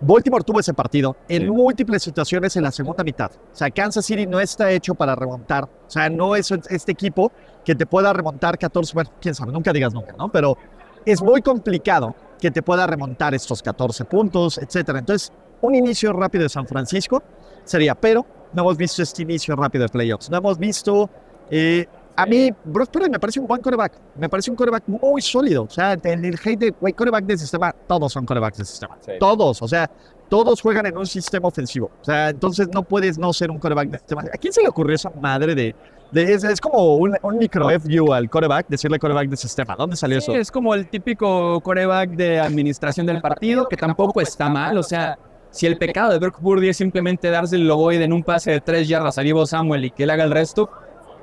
Baltimore 0.00 0.42
tuvo 0.44 0.60
ese 0.60 0.74
partido 0.74 1.16
en 1.28 1.48
múltiples 1.48 2.02
situaciones 2.02 2.56
en 2.56 2.62
la 2.62 2.72
segunda 2.72 3.04
mitad. 3.04 3.30
O 3.32 3.54
sea, 3.54 3.70
Kansas 3.70 4.04
City 4.04 4.26
no 4.26 4.40
está 4.40 4.70
hecho 4.70 4.94
para 4.94 5.14
remontar. 5.14 5.64
O 5.64 5.90
sea, 5.90 6.08
no 6.08 6.36
es 6.36 6.50
este 6.50 6.92
equipo 6.92 7.32
que 7.64 7.74
te 7.74 7.84
pueda 7.84 8.12
remontar 8.12 8.58
14, 8.58 8.94
bueno, 8.94 9.10
quién 9.20 9.34
sabe, 9.34 9.52
nunca 9.52 9.72
digas 9.72 9.92
nunca, 9.92 10.14
¿no? 10.16 10.30
Pero 10.30 10.56
es 11.04 11.20
muy 11.22 11.42
complicado 11.42 12.14
que 12.40 12.50
te 12.50 12.62
pueda 12.62 12.86
remontar 12.86 13.34
estos 13.34 13.62
14 13.62 14.04
puntos, 14.06 14.58
etcétera. 14.58 14.98
Entonces, 14.98 15.32
un 15.60 15.74
inicio 15.74 16.12
rápido 16.12 16.42
de 16.44 16.48
San 16.48 16.66
Francisco 16.66 17.22
sería, 17.64 17.94
pero 17.94 18.26
no 18.52 18.62
hemos 18.62 18.76
visto 18.76 19.02
este 19.02 19.22
inicio 19.22 19.54
rápido 19.56 19.84
de 19.84 19.88
playoffs. 19.88 20.30
No 20.30 20.38
hemos 20.38 20.58
visto 20.58 21.08
eh, 21.50 21.86
A 22.16 22.26
mí, 22.26 22.50
Brock 22.64 22.90
Purdy 22.90 23.10
me 23.10 23.20
parece 23.20 23.40
un 23.40 23.46
buen 23.46 23.60
coreback. 23.60 23.92
Me 24.16 24.28
parece 24.28 24.50
un 24.50 24.56
coreback 24.56 24.84
muy 24.86 25.22
sólido. 25.22 25.64
O 25.64 25.70
sea, 25.70 25.92
en 26.02 26.24
el 26.24 26.38
hate 26.42 26.58
de, 26.58 26.70
güey, 26.70 26.92
coreback 26.92 27.24
de 27.24 27.38
sistema, 27.38 27.72
todos 27.86 28.12
son 28.12 28.26
corebacks 28.26 28.58
de 28.58 28.64
sistema. 28.64 28.98
Sí. 29.00 29.12
Todos. 29.18 29.62
O 29.62 29.68
sea, 29.68 29.90
todos 30.28 30.60
juegan 30.60 30.86
en 30.86 30.96
un 30.96 31.06
sistema 31.06 31.48
ofensivo. 31.48 31.90
O 32.00 32.04
sea, 32.04 32.30
entonces 32.30 32.68
no 32.72 32.82
puedes 32.82 33.18
no 33.18 33.32
ser 33.32 33.50
un 33.50 33.58
coreback 33.58 33.90
de 33.90 33.98
sistema. 33.98 34.22
¿A 34.22 34.38
quién 34.38 34.52
se 34.52 34.62
le 34.62 34.68
ocurrió 34.68 34.96
esa 34.96 35.10
madre 35.10 35.54
de... 35.54 35.74
de- 36.12 36.32
es, 36.34 36.44
es 36.44 36.60
como 36.60 36.96
un, 36.96 37.16
un 37.22 37.38
micro 37.38 37.68
FU 37.70 38.12
al 38.12 38.28
coreback, 38.30 38.66
decirle 38.68 38.98
coreback 38.98 39.28
de 39.28 39.36
sistema. 39.36 39.76
¿Dónde 39.76 39.96
salió 39.96 40.20
Sí, 40.20 40.30
eso? 40.32 40.40
es 40.40 40.50
como 40.50 40.74
el 40.74 40.88
típico 40.88 41.60
coreback 41.60 42.10
de 42.10 42.40
administración 42.40 43.06
del 43.06 43.20
partido, 43.20 43.68
que 43.68 43.76
tampoco 43.76 44.20
está 44.20 44.48
mal. 44.48 44.76
O 44.78 44.82
sea, 44.82 45.18
si 45.50 45.66
el 45.66 45.76
pecado 45.78 46.12
de 46.12 46.18
Brock 46.18 46.40
Purdy 46.40 46.68
es 46.68 46.76
simplemente 46.76 47.30
darse 47.30 47.56
el 47.56 47.66
loboide 47.66 48.04
en 48.04 48.12
un 48.12 48.22
pase 48.22 48.50
de 48.52 48.60
tres 48.60 48.88
yardas 48.88 49.18
a 49.18 49.22
Divo 49.22 49.46
Samuel 49.46 49.84
y 49.84 49.90
que 49.90 50.04
él 50.04 50.10
haga 50.10 50.24
el 50.24 50.30
resto, 50.30 50.70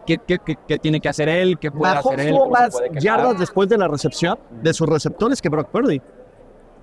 ¿qué, 0.05 0.17
qué, 0.25 0.39
qué- 0.39 0.57
qué 0.67 0.77
tiene 0.79 0.99
que 0.99 1.09
hacer 1.09 1.29
él? 1.29 1.57
¿Qué 1.59 1.71
puede 1.71 1.93
Mahomes 1.93 2.05
hacer 2.13 2.19
él? 2.27 2.33
tuvo 2.33 2.43
¿Cómo 2.45 2.55
se 2.55 2.89
más 2.91 3.03
yardas 3.03 3.39
después 3.39 3.69
de 3.69 3.77
la 3.77 3.87
recepción 3.87 4.37
de 4.61 4.73
sus 4.73 4.87
receptores 4.87 5.41
que 5.41 5.49
Brock 5.49 5.69
Purdy. 5.69 6.01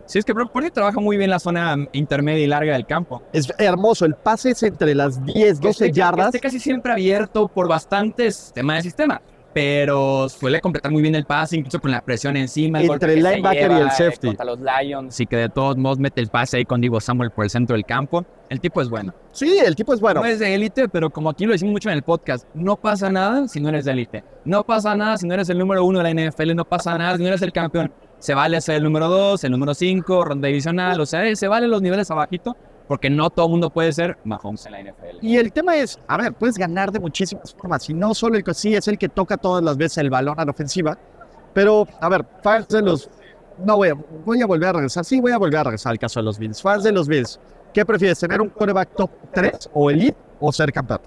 Sí, 0.06 0.18
es 0.18 0.24
que 0.24 0.32
Brock 0.32 0.52
Purdy 0.52 0.70
trabaja 0.70 1.00
muy 1.00 1.16
bien 1.16 1.30
la 1.30 1.38
zona 1.38 1.76
intermedia 1.92 2.44
y 2.44 2.46
larga 2.46 2.74
del 2.74 2.86
campo. 2.86 3.22
Es 3.32 3.52
hermoso. 3.58 4.04
El 4.04 4.14
pase 4.14 4.50
es 4.50 4.62
entre 4.62 4.94
las 4.94 5.24
10, 5.24 5.60
12 5.60 5.86
Esté- 5.86 5.92
yardas. 5.92 6.26
esté 6.26 6.40
casi 6.40 6.58
siempre 6.60 6.92
abierto 6.92 7.48
por 7.48 7.68
bastantes 7.68 8.52
temas 8.54 8.76
de 8.78 8.82
sistema. 8.82 9.20
Pero 9.54 10.28
suele 10.28 10.60
completar 10.60 10.90
muy 10.90 11.00
bien 11.00 11.14
el 11.14 11.24
pase, 11.26 11.56
incluso 11.56 11.80
con 11.80 11.92
la 11.92 12.00
presión 12.04 12.36
encima. 12.36 12.80
Entre 12.82 13.12
el 13.14 13.22
que 13.22 13.22
se 13.22 13.30
linebacker 13.36 13.70
y 13.70 13.74
el 13.74 13.86
eh, 13.86 13.90
safety. 13.90 14.26
Contra 14.26 14.44
los 14.44 14.58
Lions 14.58 15.20
y 15.20 15.26
que 15.26 15.36
de 15.36 15.48
todos 15.48 15.76
modos 15.76 16.00
mete 16.00 16.20
el 16.20 16.26
pase 16.26 16.56
ahí 16.56 16.64
con 16.64 16.80
Divo 16.80 17.00
Samuel 17.00 17.30
por 17.30 17.44
el 17.44 17.50
centro 17.50 17.76
del 17.76 17.84
campo. 17.84 18.24
El 18.48 18.58
tipo 18.60 18.82
es 18.82 18.88
bueno. 18.90 19.14
Sí, 19.30 19.56
el 19.64 19.76
tipo 19.76 19.94
es 19.94 20.00
bueno. 20.00 20.20
No 20.22 20.26
es 20.26 20.40
de 20.40 20.54
élite, 20.56 20.88
pero 20.88 21.08
como 21.08 21.30
aquí 21.30 21.46
lo 21.46 21.52
decimos 21.52 21.70
mucho 21.72 21.88
en 21.88 21.94
el 21.94 22.02
podcast, 22.02 22.46
no 22.52 22.74
pasa 22.76 23.10
nada 23.10 23.46
si 23.46 23.60
no 23.60 23.68
eres 23.68 23.84
de 23.84 23.92
élite. 23.92 24.24
No 24.44 24.64
pasa 24.64 24.96
nada 24.96 25.16
si 25.18 25.26
no 25.28 25.34
eres 25.34 25.48
el 25.48 25.58
número 25.58 25.84
uno 25.84 26.00
de 26.02 26.12
la 26.12 26.30
NFL, 26.30 26.52
no 26.56 26.64
pasa 26.64 26.98
nada 26.98 27.16
si 27.16 27.22
no 27.22 27.28
eres 27.28 27.42
el 27.42 27.52
campeón. 27.52 27.92
Se 28.24 28.32
vale 28.32 28.58
ser 28.62 28.76
el 28.76 28.84
número 28.84 29.10
dos, 29.10 29.44
el 29.44 29.50
número 29.50 29.74
cinco, 29.74 30.24
ronda 30.24 30.48
divisional, 30.48 30.98
o 30.98 31.04
sea, 31.04 31.26
eh, 31.26 31.36
se 31.36 31.46
vale 31.46 31.68
los 31.68 31.82
niveles 31.82 32.10
abajito, 32.10 32.56
porque 32.88 33.10
no 33.10 33.28
todo 33.28 33.44
el 33.44 33.50
mundo 33.50 33.68
puede 33.68 33.92
ser 33.92 34.16
Mahomes 34.24 34.64
en 34.64 34.72
la 34.72 34.80
NFL. 34.80 35.18
Y 35.20 35.36
el 35.36 35.52
tema 35.52 35.76
es, 35.76 35.98
a 36.08 36.16
ver, 36.16 36.32
puedes 36.32 36.56
ganar 36.56 36.90
de 36.90 37.00
muchísimas 37.00 37.52
formas. 37.52 37.86
Y 37.90 37.92
no 37.92 38.14
solo 38.14 38.38
el 38.38 38.42
que 38.42 38.54
sí 38.54 38.74
es 38.74 38.88
el 38.88 38.96
que 38.96 39.10
toca 39.10 39.36
todas 39.36 39.62
las 39.62 39.76
veces 39.76 39.98
el 39.98 40.08
balón 40.08 40.40
a 40.40 40.46
la 40.46 40.52
ofensiva. 40.52 40.96
Pero, 41.52 41.86
a 42.00 42.08
ver, 42.08 42.24
fans 42.42 42.66
de 42.68 42.80
los. 42.80 43.10
No 43.62 43.76
voy 43.76 43.90
a, 43.90 43.94
voy 44.24 44.40
a 44.40 44.46
volver 44.46 44.70
a 44.70 44.72
regresar. 44.72 45.04
Sí, 45.04 45.20
voy 45.20 45.32
a 45.32 45.36
volver 45.36 45.58
a 45.58 45.64
regresar 45.64 45.90
al 45.90 45.98
caso 45.98 46.20
de 46.20 46.24
los 46.24 46.38
Bills. 46.38 46.62
Fans 46.62 46.82
de 46.82 46.92
los 46.92 47.06
Bills, 47.06 47.38
¿qué 47.74 47.84
prefieres? 47.84 48.18
¿Tener 48.20 48.40
un 48.40 48.48
quarterback 48.48 48.96
top 48.96 49.10
3 49.34 49.68
o 49.74 49.90
elite 49.90 50.16
o 50.40 50.50
ser 50.50 50.72
campeón? 50.72 51.02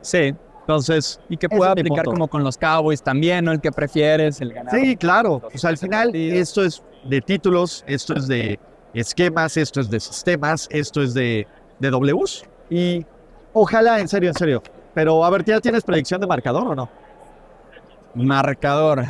Sí, 0.00 0.34
Entonces, 0.62 1.20
y 1.28 1.36
que 1.36 1.48
pueda 1.48 1.72
aplicar 1.72 2.04
como 2.04 2.28
con 2.28 2.44
los 2.44 2.56
Cowboys 2.56 3.02
también, 3.02 3.44
¿no? 3.44 3.52
El 3.52 3.60
que 3.60 3.72
prefieres, 3.72 4.40
el 4.40 4.52
ganar. 4.52 4.72
sí, 4.72 4.96
claro. 4.96 5.42
O 5.52 5.58
sea, 5.58 5.70
al 5.70 5.78
final, 5.78 6.14
esto 6.14 6.64
es 6.64 6.82
de 7.04 7.20
títulos, 7.20 7.84
esto 7.86 8.14
es 8.14 8.28
de 8.28 8.60
esquemas, 8.94 9.56
esto 9.56 9.80
es 9.80 9.90
de 9.90 9.98
sistemas, 9.98 10.68
esto 10.70 11.02
es 11.02 11.14
de, 11.14 11.46
de 11.80 11.90
Ws. 11.90 12.44
Y 12.70 13.04
ojalá, 13.52 13.98
en 13.98 14.06
serio, 14.06 14.28
en 14.30 14.36
serio. 14.36 14.62
Pero, 14.94 15.24
a 15.24 15.30
ver, 15.30 15.44
¿ya 15.44 15.60
tienes 15.60 15.82
predicción 15.82 16.20
de 16.20 16.26
marcador 16.28 16.66
o 16.68 16.74
no? 16.74 16.88
Marcador. 18.14 19.04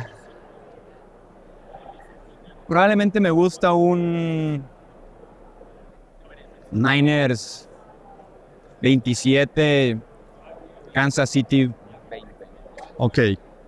Probablemente 2.67 3.19
me 3.19 3.29
gusta 3.29 3.73
un 3.73 4.63
Niners 6.71 7.69
27, 8.81 9.99
Kansas 10.93 11.29
City 11.29 11.71
20. 12.09 12.27
Ok, 12.97 13.19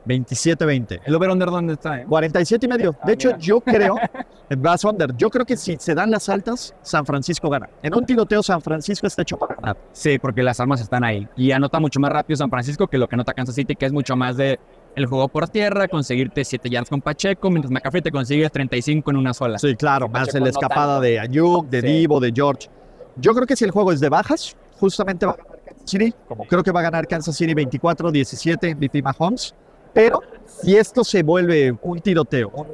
27-20. 0.06 1.02
¿El 1.04 1.16
over-under 1.16 1.50
dónde 1.50 1.74
está? 1.74 2.00
eh? 2.02 2.06
47 2.08 2.66
y 2.66 2.70
medio. 2.70 2.96
Ah, 3.02 3.08
De 3.08 3.14
hecho, 3.14 3.30
mira. 3.30 3.40
yo 3.40 3.60
creo, 3.62 3.96
vas 4.58 4.84
under, 4.86 5.16
yo 5.18 5.30
creo 5.30 5.46
que 5.46 5.58
si 5.58 5.76
se 5.80 5.96
dan 5.96 6.12
las 6.12 6.30
altas, 6.30 6.76
San 6.82 7.06
Francisco 7.06 7.50
gana. 7.50 7.70
En 7.82 7.96
un 7.96 8.06
tiroteo, 8.06 8.44
San 8.44 8.62
Francisco 8.62 9.08
está 9.08 9.24
hecho 9.24 9.38
para 9.38 9.56
ganar. 9.56 9.78
Sí, 9.92 10.20
porque 10.20 10.44
las 10.44 10.60
armas 10.60 10.82
están 10.82 11.04
ahí. 11.04 11.28
Y 11.36 11.52
anota 11.52 11.80
mucho 11.80 12.00
más 12.00 12.12
rápido 12.12 12.38
San 12.38 12.50
Francisco 12.50 12.88
que 12.88 12.98
lo 12.98 13.08
que 13.08 13.16
anota 13.16 13.34
Kansas 13.34 13.56
City, 13.56 13.76
que 13.76 13.86
es 13.88 13.92
mucho 13.94 14.16
más 14.16 14.38
de 14.38 14.60
el 14.96 15.08
juego 15.08 15.28
por 15.28 15.50
tierra, 15.50 15.88
conseguirte 15.90 16.46
7 16.46 16.70
yards 16.70 16.90
con 16.90 17.02
Pacheco, 17.02 17.50
mientras 17.50 17.70
McCaffrey 17.72 18.02
te 18.02 18.12
consigue 18.12 18.50
35 18.50 19.12
en 19.12 19.18
una 19.18 19.34
sola. 19.34 19.58
Sí, 19.60 19.76
claro, 19.76 20.08
más 20.08 20.34
la 20.34 20.48
escapada 20.50 21.02
de 21.02 21.20
Ayuk, 21.20 21.68
de 21.68 21.82
Sí. 21.82 21.88
Divo, 21.88 22.20
de 22.22 22.32
George. 22.34 22.70
Yo 23.18 23.34
creo 23.34 23.46
que 23.48 23.56
si 23.58 23.66
el 23.66 23.72
juego 23.72 23.92
es 23.92 24.00
de 24.00 24.08
bajas, 24.10 24.56
justamente 24.80 25.26
va 25.26 25.34
a 25.34 25.36
ganar 25.36 25.52
Kansas 25.52 25.55
City. 25.88 26.14
Como 26.28 26.46
creo 26.46 26.64
que 26.64 26.72
va 26.72 26.82
a 26.82 26.84
ganar 26.84 27.08
Kansas 27.08 27.36
City 27.36 27.54
24-17, 27.54 28.76
VP 28.78 29.02
Mahomes. 29.02 29.56
Pero 29.94 30.22
si 30.46 30.76
esto 30.76 31.04
se 31.04 31.24
vuelve 31.24 31.76
un 31.82 32.00
tiroteo, 32.00 32.50
un 32.50 32.68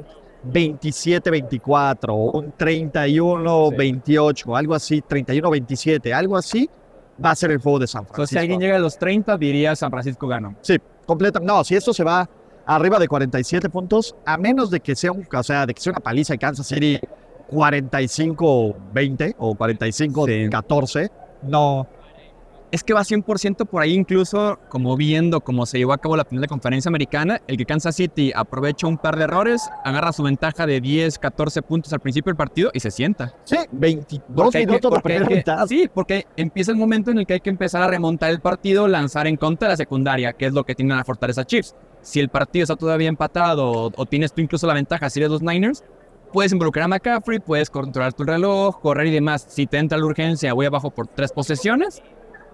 27-24, 0.52 2.34
un 2.34 2.52
31-28, 2.52 4.58
algo 4.58 4.74
así, 4.74 5.02
31-27, 5.02 6.12
algo 6.12 6.36
así, 6.36 6.68
va 7.24 7.30
a 7.30 7.36
ser 7.36 7.52
el 7.52 7.58
juego 7.58 7.78
de 7.78 7.86
San 7.86 8.00
Entonces, 8.00 8.16
Francisco. 8.16 8.32
si 8.32 8.38
alguien 8.38 8.60
llega 8.60 8.76
a 8.76 8.80
los 8.80 8.98
30, 8.98 9.38
diría 9.38 9.76
San 9.76 9.90
Francisco 9.90 10.26
ganó. 10.26 10.56
Sí, 10.62 10.78
completa. 11.06 11.38
No, 11.40 11.62
si 11.62 11.76
esto 11.76 11.94
se 11.94 12.02
va 12.02 12.28
arriba 12.66 12.98
de 12.98 13.08
47 13.08 13.70
puntos, 13.70 14.16
a 14.24 14.36
menos 14.36 14.70
de 14.70 14.80
que 14.80 14.96
sea 14.96 15.12
un, 15.12 15.26
o 15.32 15.42
sea, 15.42 15.66
de 15.66 15.74
que 15.74 15.80
sea 15.80 15.92
una 15.92 16.00
paliza 16.00 16.34
de 16.34 16.38
Kansas 16.38 16.66
City 16.66 16.98
45-20 17.50 19.34
o 19.38 19.54
45-14, 19.54 21.10
no. 21.42 21.86
Es 22.72 22.82
que 22.82 22.94
va 22.94 23.02
100% 23.02 23.66
por 23.66 23.82
ahí, 23.82 23.92
incluso 23.92 24.58
como 24.70 24.96
viendo 24.96 25.42
cómo 25.42 25.66
se 25.66 25.76
llevó 25.76 25.92
a 25.92 25.98
cabo 25.98 26.16
la 26.16 26.24
final 26.24 26.40
de 26.40 26.48
conferencia 26.48 26.88
americana, 26.88 27.38
el 27.46 27.58
que 27.58 27.66
Kansas 27.66 27.94
City 27.94 28.32
aprovecha 28.34 28.86
un 28.86 28.96
par 28.96 29.18
de 29.18 29.24
errores, 29.24 29.68
agarra 29.84 30.10
su 30.14 30.22
ventaja 30.22 30.66
de 30.66 30.80
10, 30.80 31.18
14 31.18 31.60
puntos 31.60 31.92
al 31.92 32.00
principio 32.00 32.30
del 32.30 32.36
partido 32.38 32.70
y 32.72 32.80
se 32.80 32.90
sienta. 32.90 33.34
Sí, 33.44 33.56
22 33.72 34.22
Porque 34.34 34.56
hay 34.58 34.64
que- 34.64 34.70
minutos 34.70 34.92
hay 34.96 35.02
primera 35.02 35.26
que- 35.28 35.34
mitad. 35.36 35.66
Sí, 35.66 35.90
porque 35.92 36.26
empieza 36.34 36.70
el 36.72 36.78
momento 36.78 37.10
en 37.10 37.18
el 37.18 37.26
que 37.26 37.34
hay 37.34 37.40
que 37.40 37.50
empezar 37.50 37.82
a 37.82 37.88
remontar 37.88 38.30
el 38.30 38.40
partido, 38.40 38.88
lanzar 38.88 39.26
en 39.26 39.36
contra 39.36 39.68
de 39.68 39.72
la 39.74 39.76
secundaria, 39.76 40.32
que 40.32 40.46
es 40.46 40.54
lo 40.54 40.64
que 40.64 40.74
tiene 40.74 40.96
la 40.96 41.04
fortaleza 41.04 41.44
Chiefs. 41.44 41.76
Si 42.00 42.20
el 42.20 42.30
partido 42.30 42.62
está 42.64 42.76
todavía 42.76 43.08
empatado 43.10 43.70
o, 43.70 43.92
o 43.94 44.06
tienes 44.06 44.32
tú 44.32 44.40
incluso 44.40 44.66
la 44.66 44.72
ventaja 44.74 45.10
si 45.10 45.20
eres 45.20 45.30
los 45.30 45.42
Niners, 45.42 45.84
puedes 46.32 46.50
involucrar 46.52 46.86
a 46.86 46.88
McCaffrey, 46.88 47.38
puedes 47.38 47.68
controlar 47.68 48.14
tu 48.14 48.24
reloj, 48.24 48.80
correr 48.80 49.08
y 49.08 49.10
demás. 49.10 49.44
Si 49.46 49.66
te 49.66 49.76
entra 49.76 49.98
la 49.98 50.06
urgencia, 50.06 50.54
voy 50.54 50.64
abajo 50.64 50.90
por 50.90 51.06
tres 51.06 51.30
posesiones, 51.32 52.02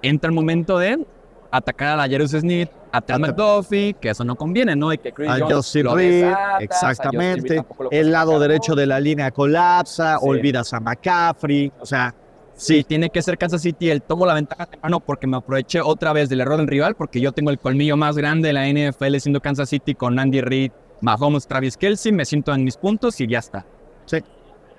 entra 0.02 0.28
el 0.28 0.34
momento 0.34 0.78
de 0.78 1.04
atacar 1.50 1.88
a 1.88 1.96
la 1.96 2.08
Jerus 2.08 2.32
Smith, 2.32 2.68
a 2.92 3.00
Ted 3.00 3.18
McDuffie, 3.18 3.94
que 3.94 4.10
eso 4.10 4.24
no 4.24 4.36
conviene, 4.36 4.76
¿no? 4.76 4.92
Y 4.92 4.98
que 4.98 5.12
Chris 5.12 5.30
A 5.30 5.38
Jones 5.40 5.74
lo 5.76 5.94
desatas, 5.94 6.60
exactamente. 6.62 7.56
lo 7.78 7.90
El 7.90 8.12
lado 8.12 8.38
derecho 8.38 8.74
de 8.74 8.86
la 8.86 9.00
línea 9.00 9.30
colapsa, 9.30 10.18
Sí. 10.18 10.26
olvidas 10.28 10.72
a 10.72 10.80
McCaffrey, 10.80 11.72
o 11.80 11.86
sea, 11.86 12.14
Sí, 12.54 12.78
sí, 12.78 12.84
tiene 12.84 13.08
que 13.08 13.22
ser 13.22 13.38
Kansas 13.38 13.62
City 13.62 13.88
el 13.88 14.02
tomo 14.02 14.26
la 14.26 14.34
ventaja 14.34 14.66
temprano 14.66 14.98
porque 14.98 15.28
me 15.28 15.36
aproveché 15.36 15.80
otra 15.80 16.12
vez 16.12 16.28
del 16.28 16.40
error 16.40 16.56
del 16.56 16.66
rival 16.66 16.96
porque 16.96 17.20
yo 17.20 17.30
tengo 17.30 17.50
el 17.50 17.58
colmillo 17.60 17.96
más 17.96 18.16
grande 18.16 18.48
de 18.48 18.52
la 18.52 18.66
NFL 18.66 19.16
siendo 19.20 19.40
Kansas 19.40 19.68
City 19.68 19.94
con 19.94 20.18
Andy 20.18 20.40
Reid, 20.40 20.72
Mahomes, 21.00 21.46
Travis 21.46 21.76
Kelsey, 21.76 22.10
me 22.10 22.24
siento 22.24 22.52
en 22.52 22.64
mis 22.64 22.76
puntos 22.76 23.20
y 23.20 23.28
ya 23.28 23.38
está. 23.38 23.64
sí. 24.06 24.18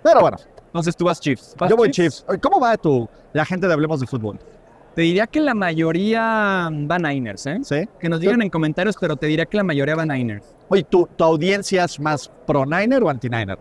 Pero 0.04 0.20
bueno, 0.22 0.38
Entonces 0.66 0.96
tú 0.96 1.06
vas 1.06 1.22
Chiefs. 1.22 1.56
¿Vas 1.58 1.70
yo 1.70 1.78
voy 1.78 1.90
Chiefs. 1.92 2.26
¿Cómo 2.42 2.60
va 2.60 2.76
tu, 2.76 3.08
la 3.32 3.46
gente 3.46 3.66
de 3.68 3.74
Hablemos 3.74 4.02
de 4.02 4.08
Fútbol? 4.08 4.38
Te 4.96 5.02
diría 5.02 5.28
que 5.28 5.40
la 5.40 5.54
mayoría 5.54 6.70
va 6.72 7.00
Niners, 7.00 7.46
¿eh? 7.46 7.60
¿Sí? 7.64 7.88
Que 8.00 8.10
nos 8.10 8.20
digan 8.20 8.42
en 8.42 8.50
comentarios, 8.50 8.96
pero 9.00 9.16
te 9.16 9.28
diría 9.28 9.46
que 9.46 9.58
la 9.58 9.64
mayoría 9.64 9.96
va 9.96 10.06
Niners. 10.06 10.44
Oye, 10.68 10.84
¿tu, 10.84 11.08
tu 11.16 11.24
audiencia 11.24 11.86
es 11.86 12.00
más 12.00 12.30
pro-Niner 12.46 13.02
o 13.04 13.10
anti-Niner? 13.10 13.58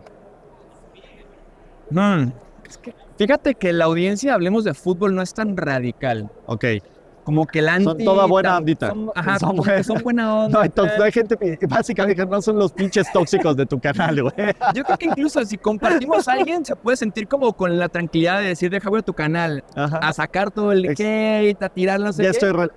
Mm, 1.90 2.32
es 2.68 2.78
que 2.78 2.94
fíjate 3.16 3.54
que 3.54 3.72
la 3.72 3.86
audiencia, 3.86 4.34
hablemos 4.34 4.64
de 4.64 4.74
fútbol, 4.74 5.14
no 5.14 5.22
es 5.22 5.32
tan 5.32 5.56
radical. 5.56 6.30
Ok. 6.46 6.64
Como 7.28 7.46
que 7.46 7.58
el 7.58 7.68
anti... 7.68 7.84
Son 7.84 7.98
toda 7.98 8.24
buena 8.24 8.56
ondita. 8.56 8.88
son- 8.88 9.10
ajá, 9.14 9.38
Son 9.38 9.54
buena- 9.56 9.82
son 9.82 10.02
buena 10.02 10.34
onda. 10.44 10.58
No, 10.60 10.64
entonces 10.64 10.96
no 10.98 11.04
hay 11.04 11.12
gente, 11.12 11.36
que- 11.36 11.58
básicamente 11.66 12.24
no 12.24 12.40
son 12.40 12.58
los 12.58 12.72
pinches 12.72 13.06
tóxicos 13.12 13.54
de 13.54 13.66
tu 13.66 13.78
canal, 13.78 14.22
güey. 14.22 14.32
Yo 14.74 14.82
creo 14.82 14.96
que 14.96 15.04
incluso 15.08 15.44
si 15.44 15.58
compartimos 15.58 16.26
a 16.26 16.32
alguien, 16.32 16.64
se 16.64 16.74
puede 16.74 16.96
sentir 16.96 17.28
como 17.28 17.52
con 17.52 17.78
la 17.78 17.90
tranquilidad 17.90 18.40
de 18.40 18.46
decir, 18.46 18.70
deja 18.70 18.88
ver 18.88 19.02
tu 19.02 19.12
canal, 19.12 19.62
Ajá. 19.76 19.98
a 19.98 20.10
sacar 20.14 20.50
todo 20.50 20.72
el 20.72 20.88
hate, 20.88 21.62
a 21.62 21.68
tirar 21.68 22.00
no 22.00 22.14
sé 22.14 22.22
Ya 22.22 22.30
qué. 22.30 22.38
estoy... 22.46 22.68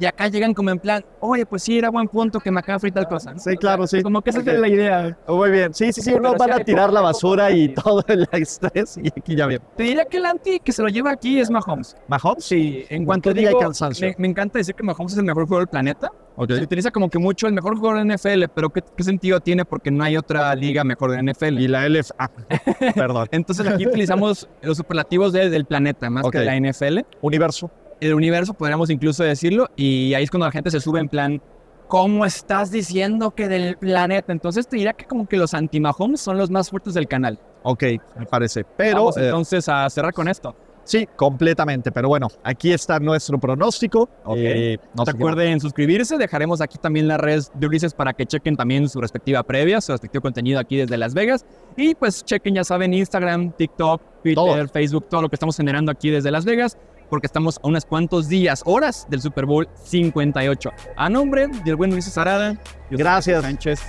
Y 0.00 0.06
acá 0.06 0.28
llegan 0.28 0.54
como 0.54 0.70
en 0.70 0.78
plan, 0.78 1.04
oye, 1.20 1.44
pues 1.44 1.62
sí, 1.62 1.76
era 1.78 1.90
buen 1.90 2.06
punto 2.08 2.38
que 2.40 2.50
McCaffrey 2.50 2.90
y 2.90 2.92
tal 2.92 3.08
cosa. 3.08 3.36
Sí, 3.38 3.56
claro, 3.56 3.86
sí. 3.86 4.02
Como 4.02 4.22
que 4.22 4.30
esa 4.30 4.40
es 4.40 4.46
la 4.46 4.68
idea. 4.68 5.18
Oh, 5.26 5.36
Muy 5.38 5.50
bien. 5.50 5.74
Sí, 5.74 5.92
sí, 5.92 6.00
sí. 6.02 6.12
Sí 6.12 6.16
van 6.18 6.52
a 6.52 6.58
tirar 6.60 6.92
la 6.92 7.00
basura 7.00 7.50
y 7.50 7.68
todo 7.74 8.04
el 8.08 8.26
estrés 8.32 8.98
y 9.02 9.08
aquí 9.08 9.34
ya 9.34 9.46
bien. 9.46 9.60
Te 9.76 9.82
diría 9.82 10.04
que 10.04 10.18
el 10.18 10.26
anti 10.26 10.60
que 10.60 10.72
se 10.72 10.82
lo 10.82 10.88
lleva 10.88 11.10
aquí 11.10 11.40
es 11.40 11.50
Mahomes. 11.50 11.96
¿Mahomes? 12.06 12.44
Sí, 12.44 12.84
en 12.88 13.04
cuanto 13.04 13.30
¿Qué 13.30 13.40
día 13.40 13.48
hay 13.48 13.54
digo, 13.54 13.60
cansancio? 13.60 14.06
me, 14.08 14.14
me 14.18 14.28
encanta 14.28 14.58
decir 14.58 14.74
que 14.74 14.82
Mahomes 14.84 15.12
es 15.12 15.18
el 15.18 15.24
mejor 15.24 15.44
jugador 15.46 15.66
del 15.66 15.70
planeta. 15.70 16.10
Ok. 16.36 16.52
Se 16.52 16.62
utiliza 16.62 16.90
como 16.92 17.10
que 17.10 17.18
mucho 17.18 17.48
el 17.48 17.52
mejor 17.52 17.76
jugador 17.76 18.06
de 18.06 18.14
NFL, 18.14 18.44
pero 18.54 18.70
¿qué, 18.70 18.82
qué 18.96 19.02
sentido 19.02 19.40
tiene? 19.40 19.64
Porque 19.64 19.90
no 19.90 20.04
hay 20.04 20.16
otra 20.16 20.54
liga 20.54 20.84
mejor 20.84 21.10
de 21.10 21.22
NFL. 21.32 21.58
Y 21.58 21.66
la 21.66 21.88
LF... 21.88 22.12
Ah, 22.18 22.30
perdón. 22.94 23.26
Entonces 23.32 23.66
aquí 23.66 23.86
utilizamos 23.86 24.48
los 24.62 24.76
superlativos 24.76 25.32
de- 25.32 25.50
del 25.50 25.64
planeta, 25.64 26.08
más 26.10 26.24
Ok. 26.24 26.32
que 26.34 26.44
la 26.44 26.54
NFL. 26.56 27.00
Universo. 27.22 27.68
El 28.00 28.14
universo, 28.14 28.54
podríamos 28.54 28.90
incluso 28.90 29.24
decirlo, 29.24 29.68
y 29.76 30.14
ahí 30.14 30.24
es 30.24 30.30
cuando 30.30 30.46
la 30.46 30.52
gente 30.52 30.70
se 30.70 30.80
sube 30.80 31.00
en 31.00 31.08
plan, 31.08 31.40
¿cómo 31.88 32.24
estás 32.24 32.70
diciendo 32.70 33.30
que 33.30 33.48
del 33.48 33.76
planeta? 33.76 34.32
Entonces 34.32 34.68
te 34.68 34.76
diría 34.76 34.92
que 34.92 35.04
como 35.06 35.26
que 35.26 35.36
los 35.36 35.54
anti-Mahomes 35.54 36.20
son 36.20 36.36
los 36.38 36.50
más 36.50 36.70
fuertes 36.70 36.94
del 36.94 37.08
canal. 37.08 37.38
Ok, 37.62 37.82
me 38.18 38.26
parece. 38.26 38.64
Pero 38.76 38.96
Vamos 38.96 39.16
eh, 39.16 39.24
entonces 39.26 39.68
a 39.68 39.88
cerrar 39.90 40.12
con 40.12 40.28
esto. 40.28 40.54
sí, 40.84 41.06
completamente. 41.16 41.90
Pero 41.90 42.08
bueno, 42.08 42.28
aquí 42.44 42.72
está 42.72 42.98
nuestro 43.00 43.38
pronóstico. 43.38 44.08
Ok. 44.24 44.36
Eh, 44.38 44.78
No 44.94 45.02
acuerden 45.06 45.60
suscribirse, 45.60 46.16
dejaremos 46.18 46.60
aquí 46.60 46.78
también 46.78 47.08
las 47.08 47.18
redes 47.18 47.50
de 47.54 47.66
Ulises 47.66 47.92
para 47.94 48.12
que 48.12 48.26
chequen 48.26 48.56
también 48.56 48.88
su 48.88 49.00
respectiva 49.00 49.42
previa, 49.42 49.80
su 49.80 49.92
respectivo 49.92 50.22
contenido 50.22 50.60
aquí 50.60 50.76
desde 50.76 50.96
Las 50.96 51.14
Vegas. 51.14 51.44
Y 51.76 51.94
pues 51.94 52.24
chequen, 52.24 52.54
ya 52.54 52.64
saben, 52.64 52.94
Instagram, 52.94 53.52
TikTok, 53.52 54.00
Twitter, 54.22 54.34
Todo. 54.34 54.68
Facebook, 54.68 55.08
todo 55.08 55.22
lo 55.22 55.28
que 55.28 55.36
estamos 55.36 55.56
generando 55.56 55.90
aquí 55.90 56.10
desde 56.10 56.30
Las 56.30 56.44
Vegas, 56.44 56.78
porque 57.08 57.26
estamos 57.26 57.58
a 57.62 57.66
unos 57.66 57.84
cuantos 57.84 58.28
días, 58.28 58.62
horas 58.64 59.06
del 59.08 59.20
Super 59.20 59.46
Bowl 59.46 59.68
58. 59.84 60.70
A 60.96 61.08
nombre 61.08 61.48
del 61.64 61.76
buen 61.76 61.92
Ulises 61.92 62.16
Arada, 62.18 62.52
yo 62.52 62.60
soy 62.90 62.98
Gracias. 62.98 63.42
Sánchez, 63.42 63.82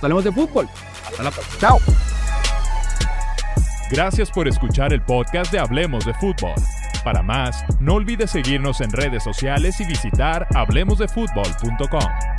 hablemos 0.00 0.24
de 0.24 0.32
fútbol. 0.32 0.68
Hasta 1.06 1.22
la 1.22 1.30
próxima. 1.30 1.58
Chao. 1.60 1.78
Gracias 3.90 4.30
por 4.30 4.48
escuchar 4.48 4.92
el 4.92 5.02
podcast 5.02 5.52
de 5.52 5.58
Hablemos 5.58 6.04
de 6.04 6.14
Fútbol. 6.14 6.54
Para 7.04 7.22
más, 7.22 7.64
no 7.80 7.94
olvides 7.94 8.30
seguirnos 8.30 8.80
en 8.80 8.90
redes 8.90 9.22
sociales 9.22 9.78
y 9.80 9.84
visitar 9.84 10.48
hablemosdefutbol.com. 10.54 12.33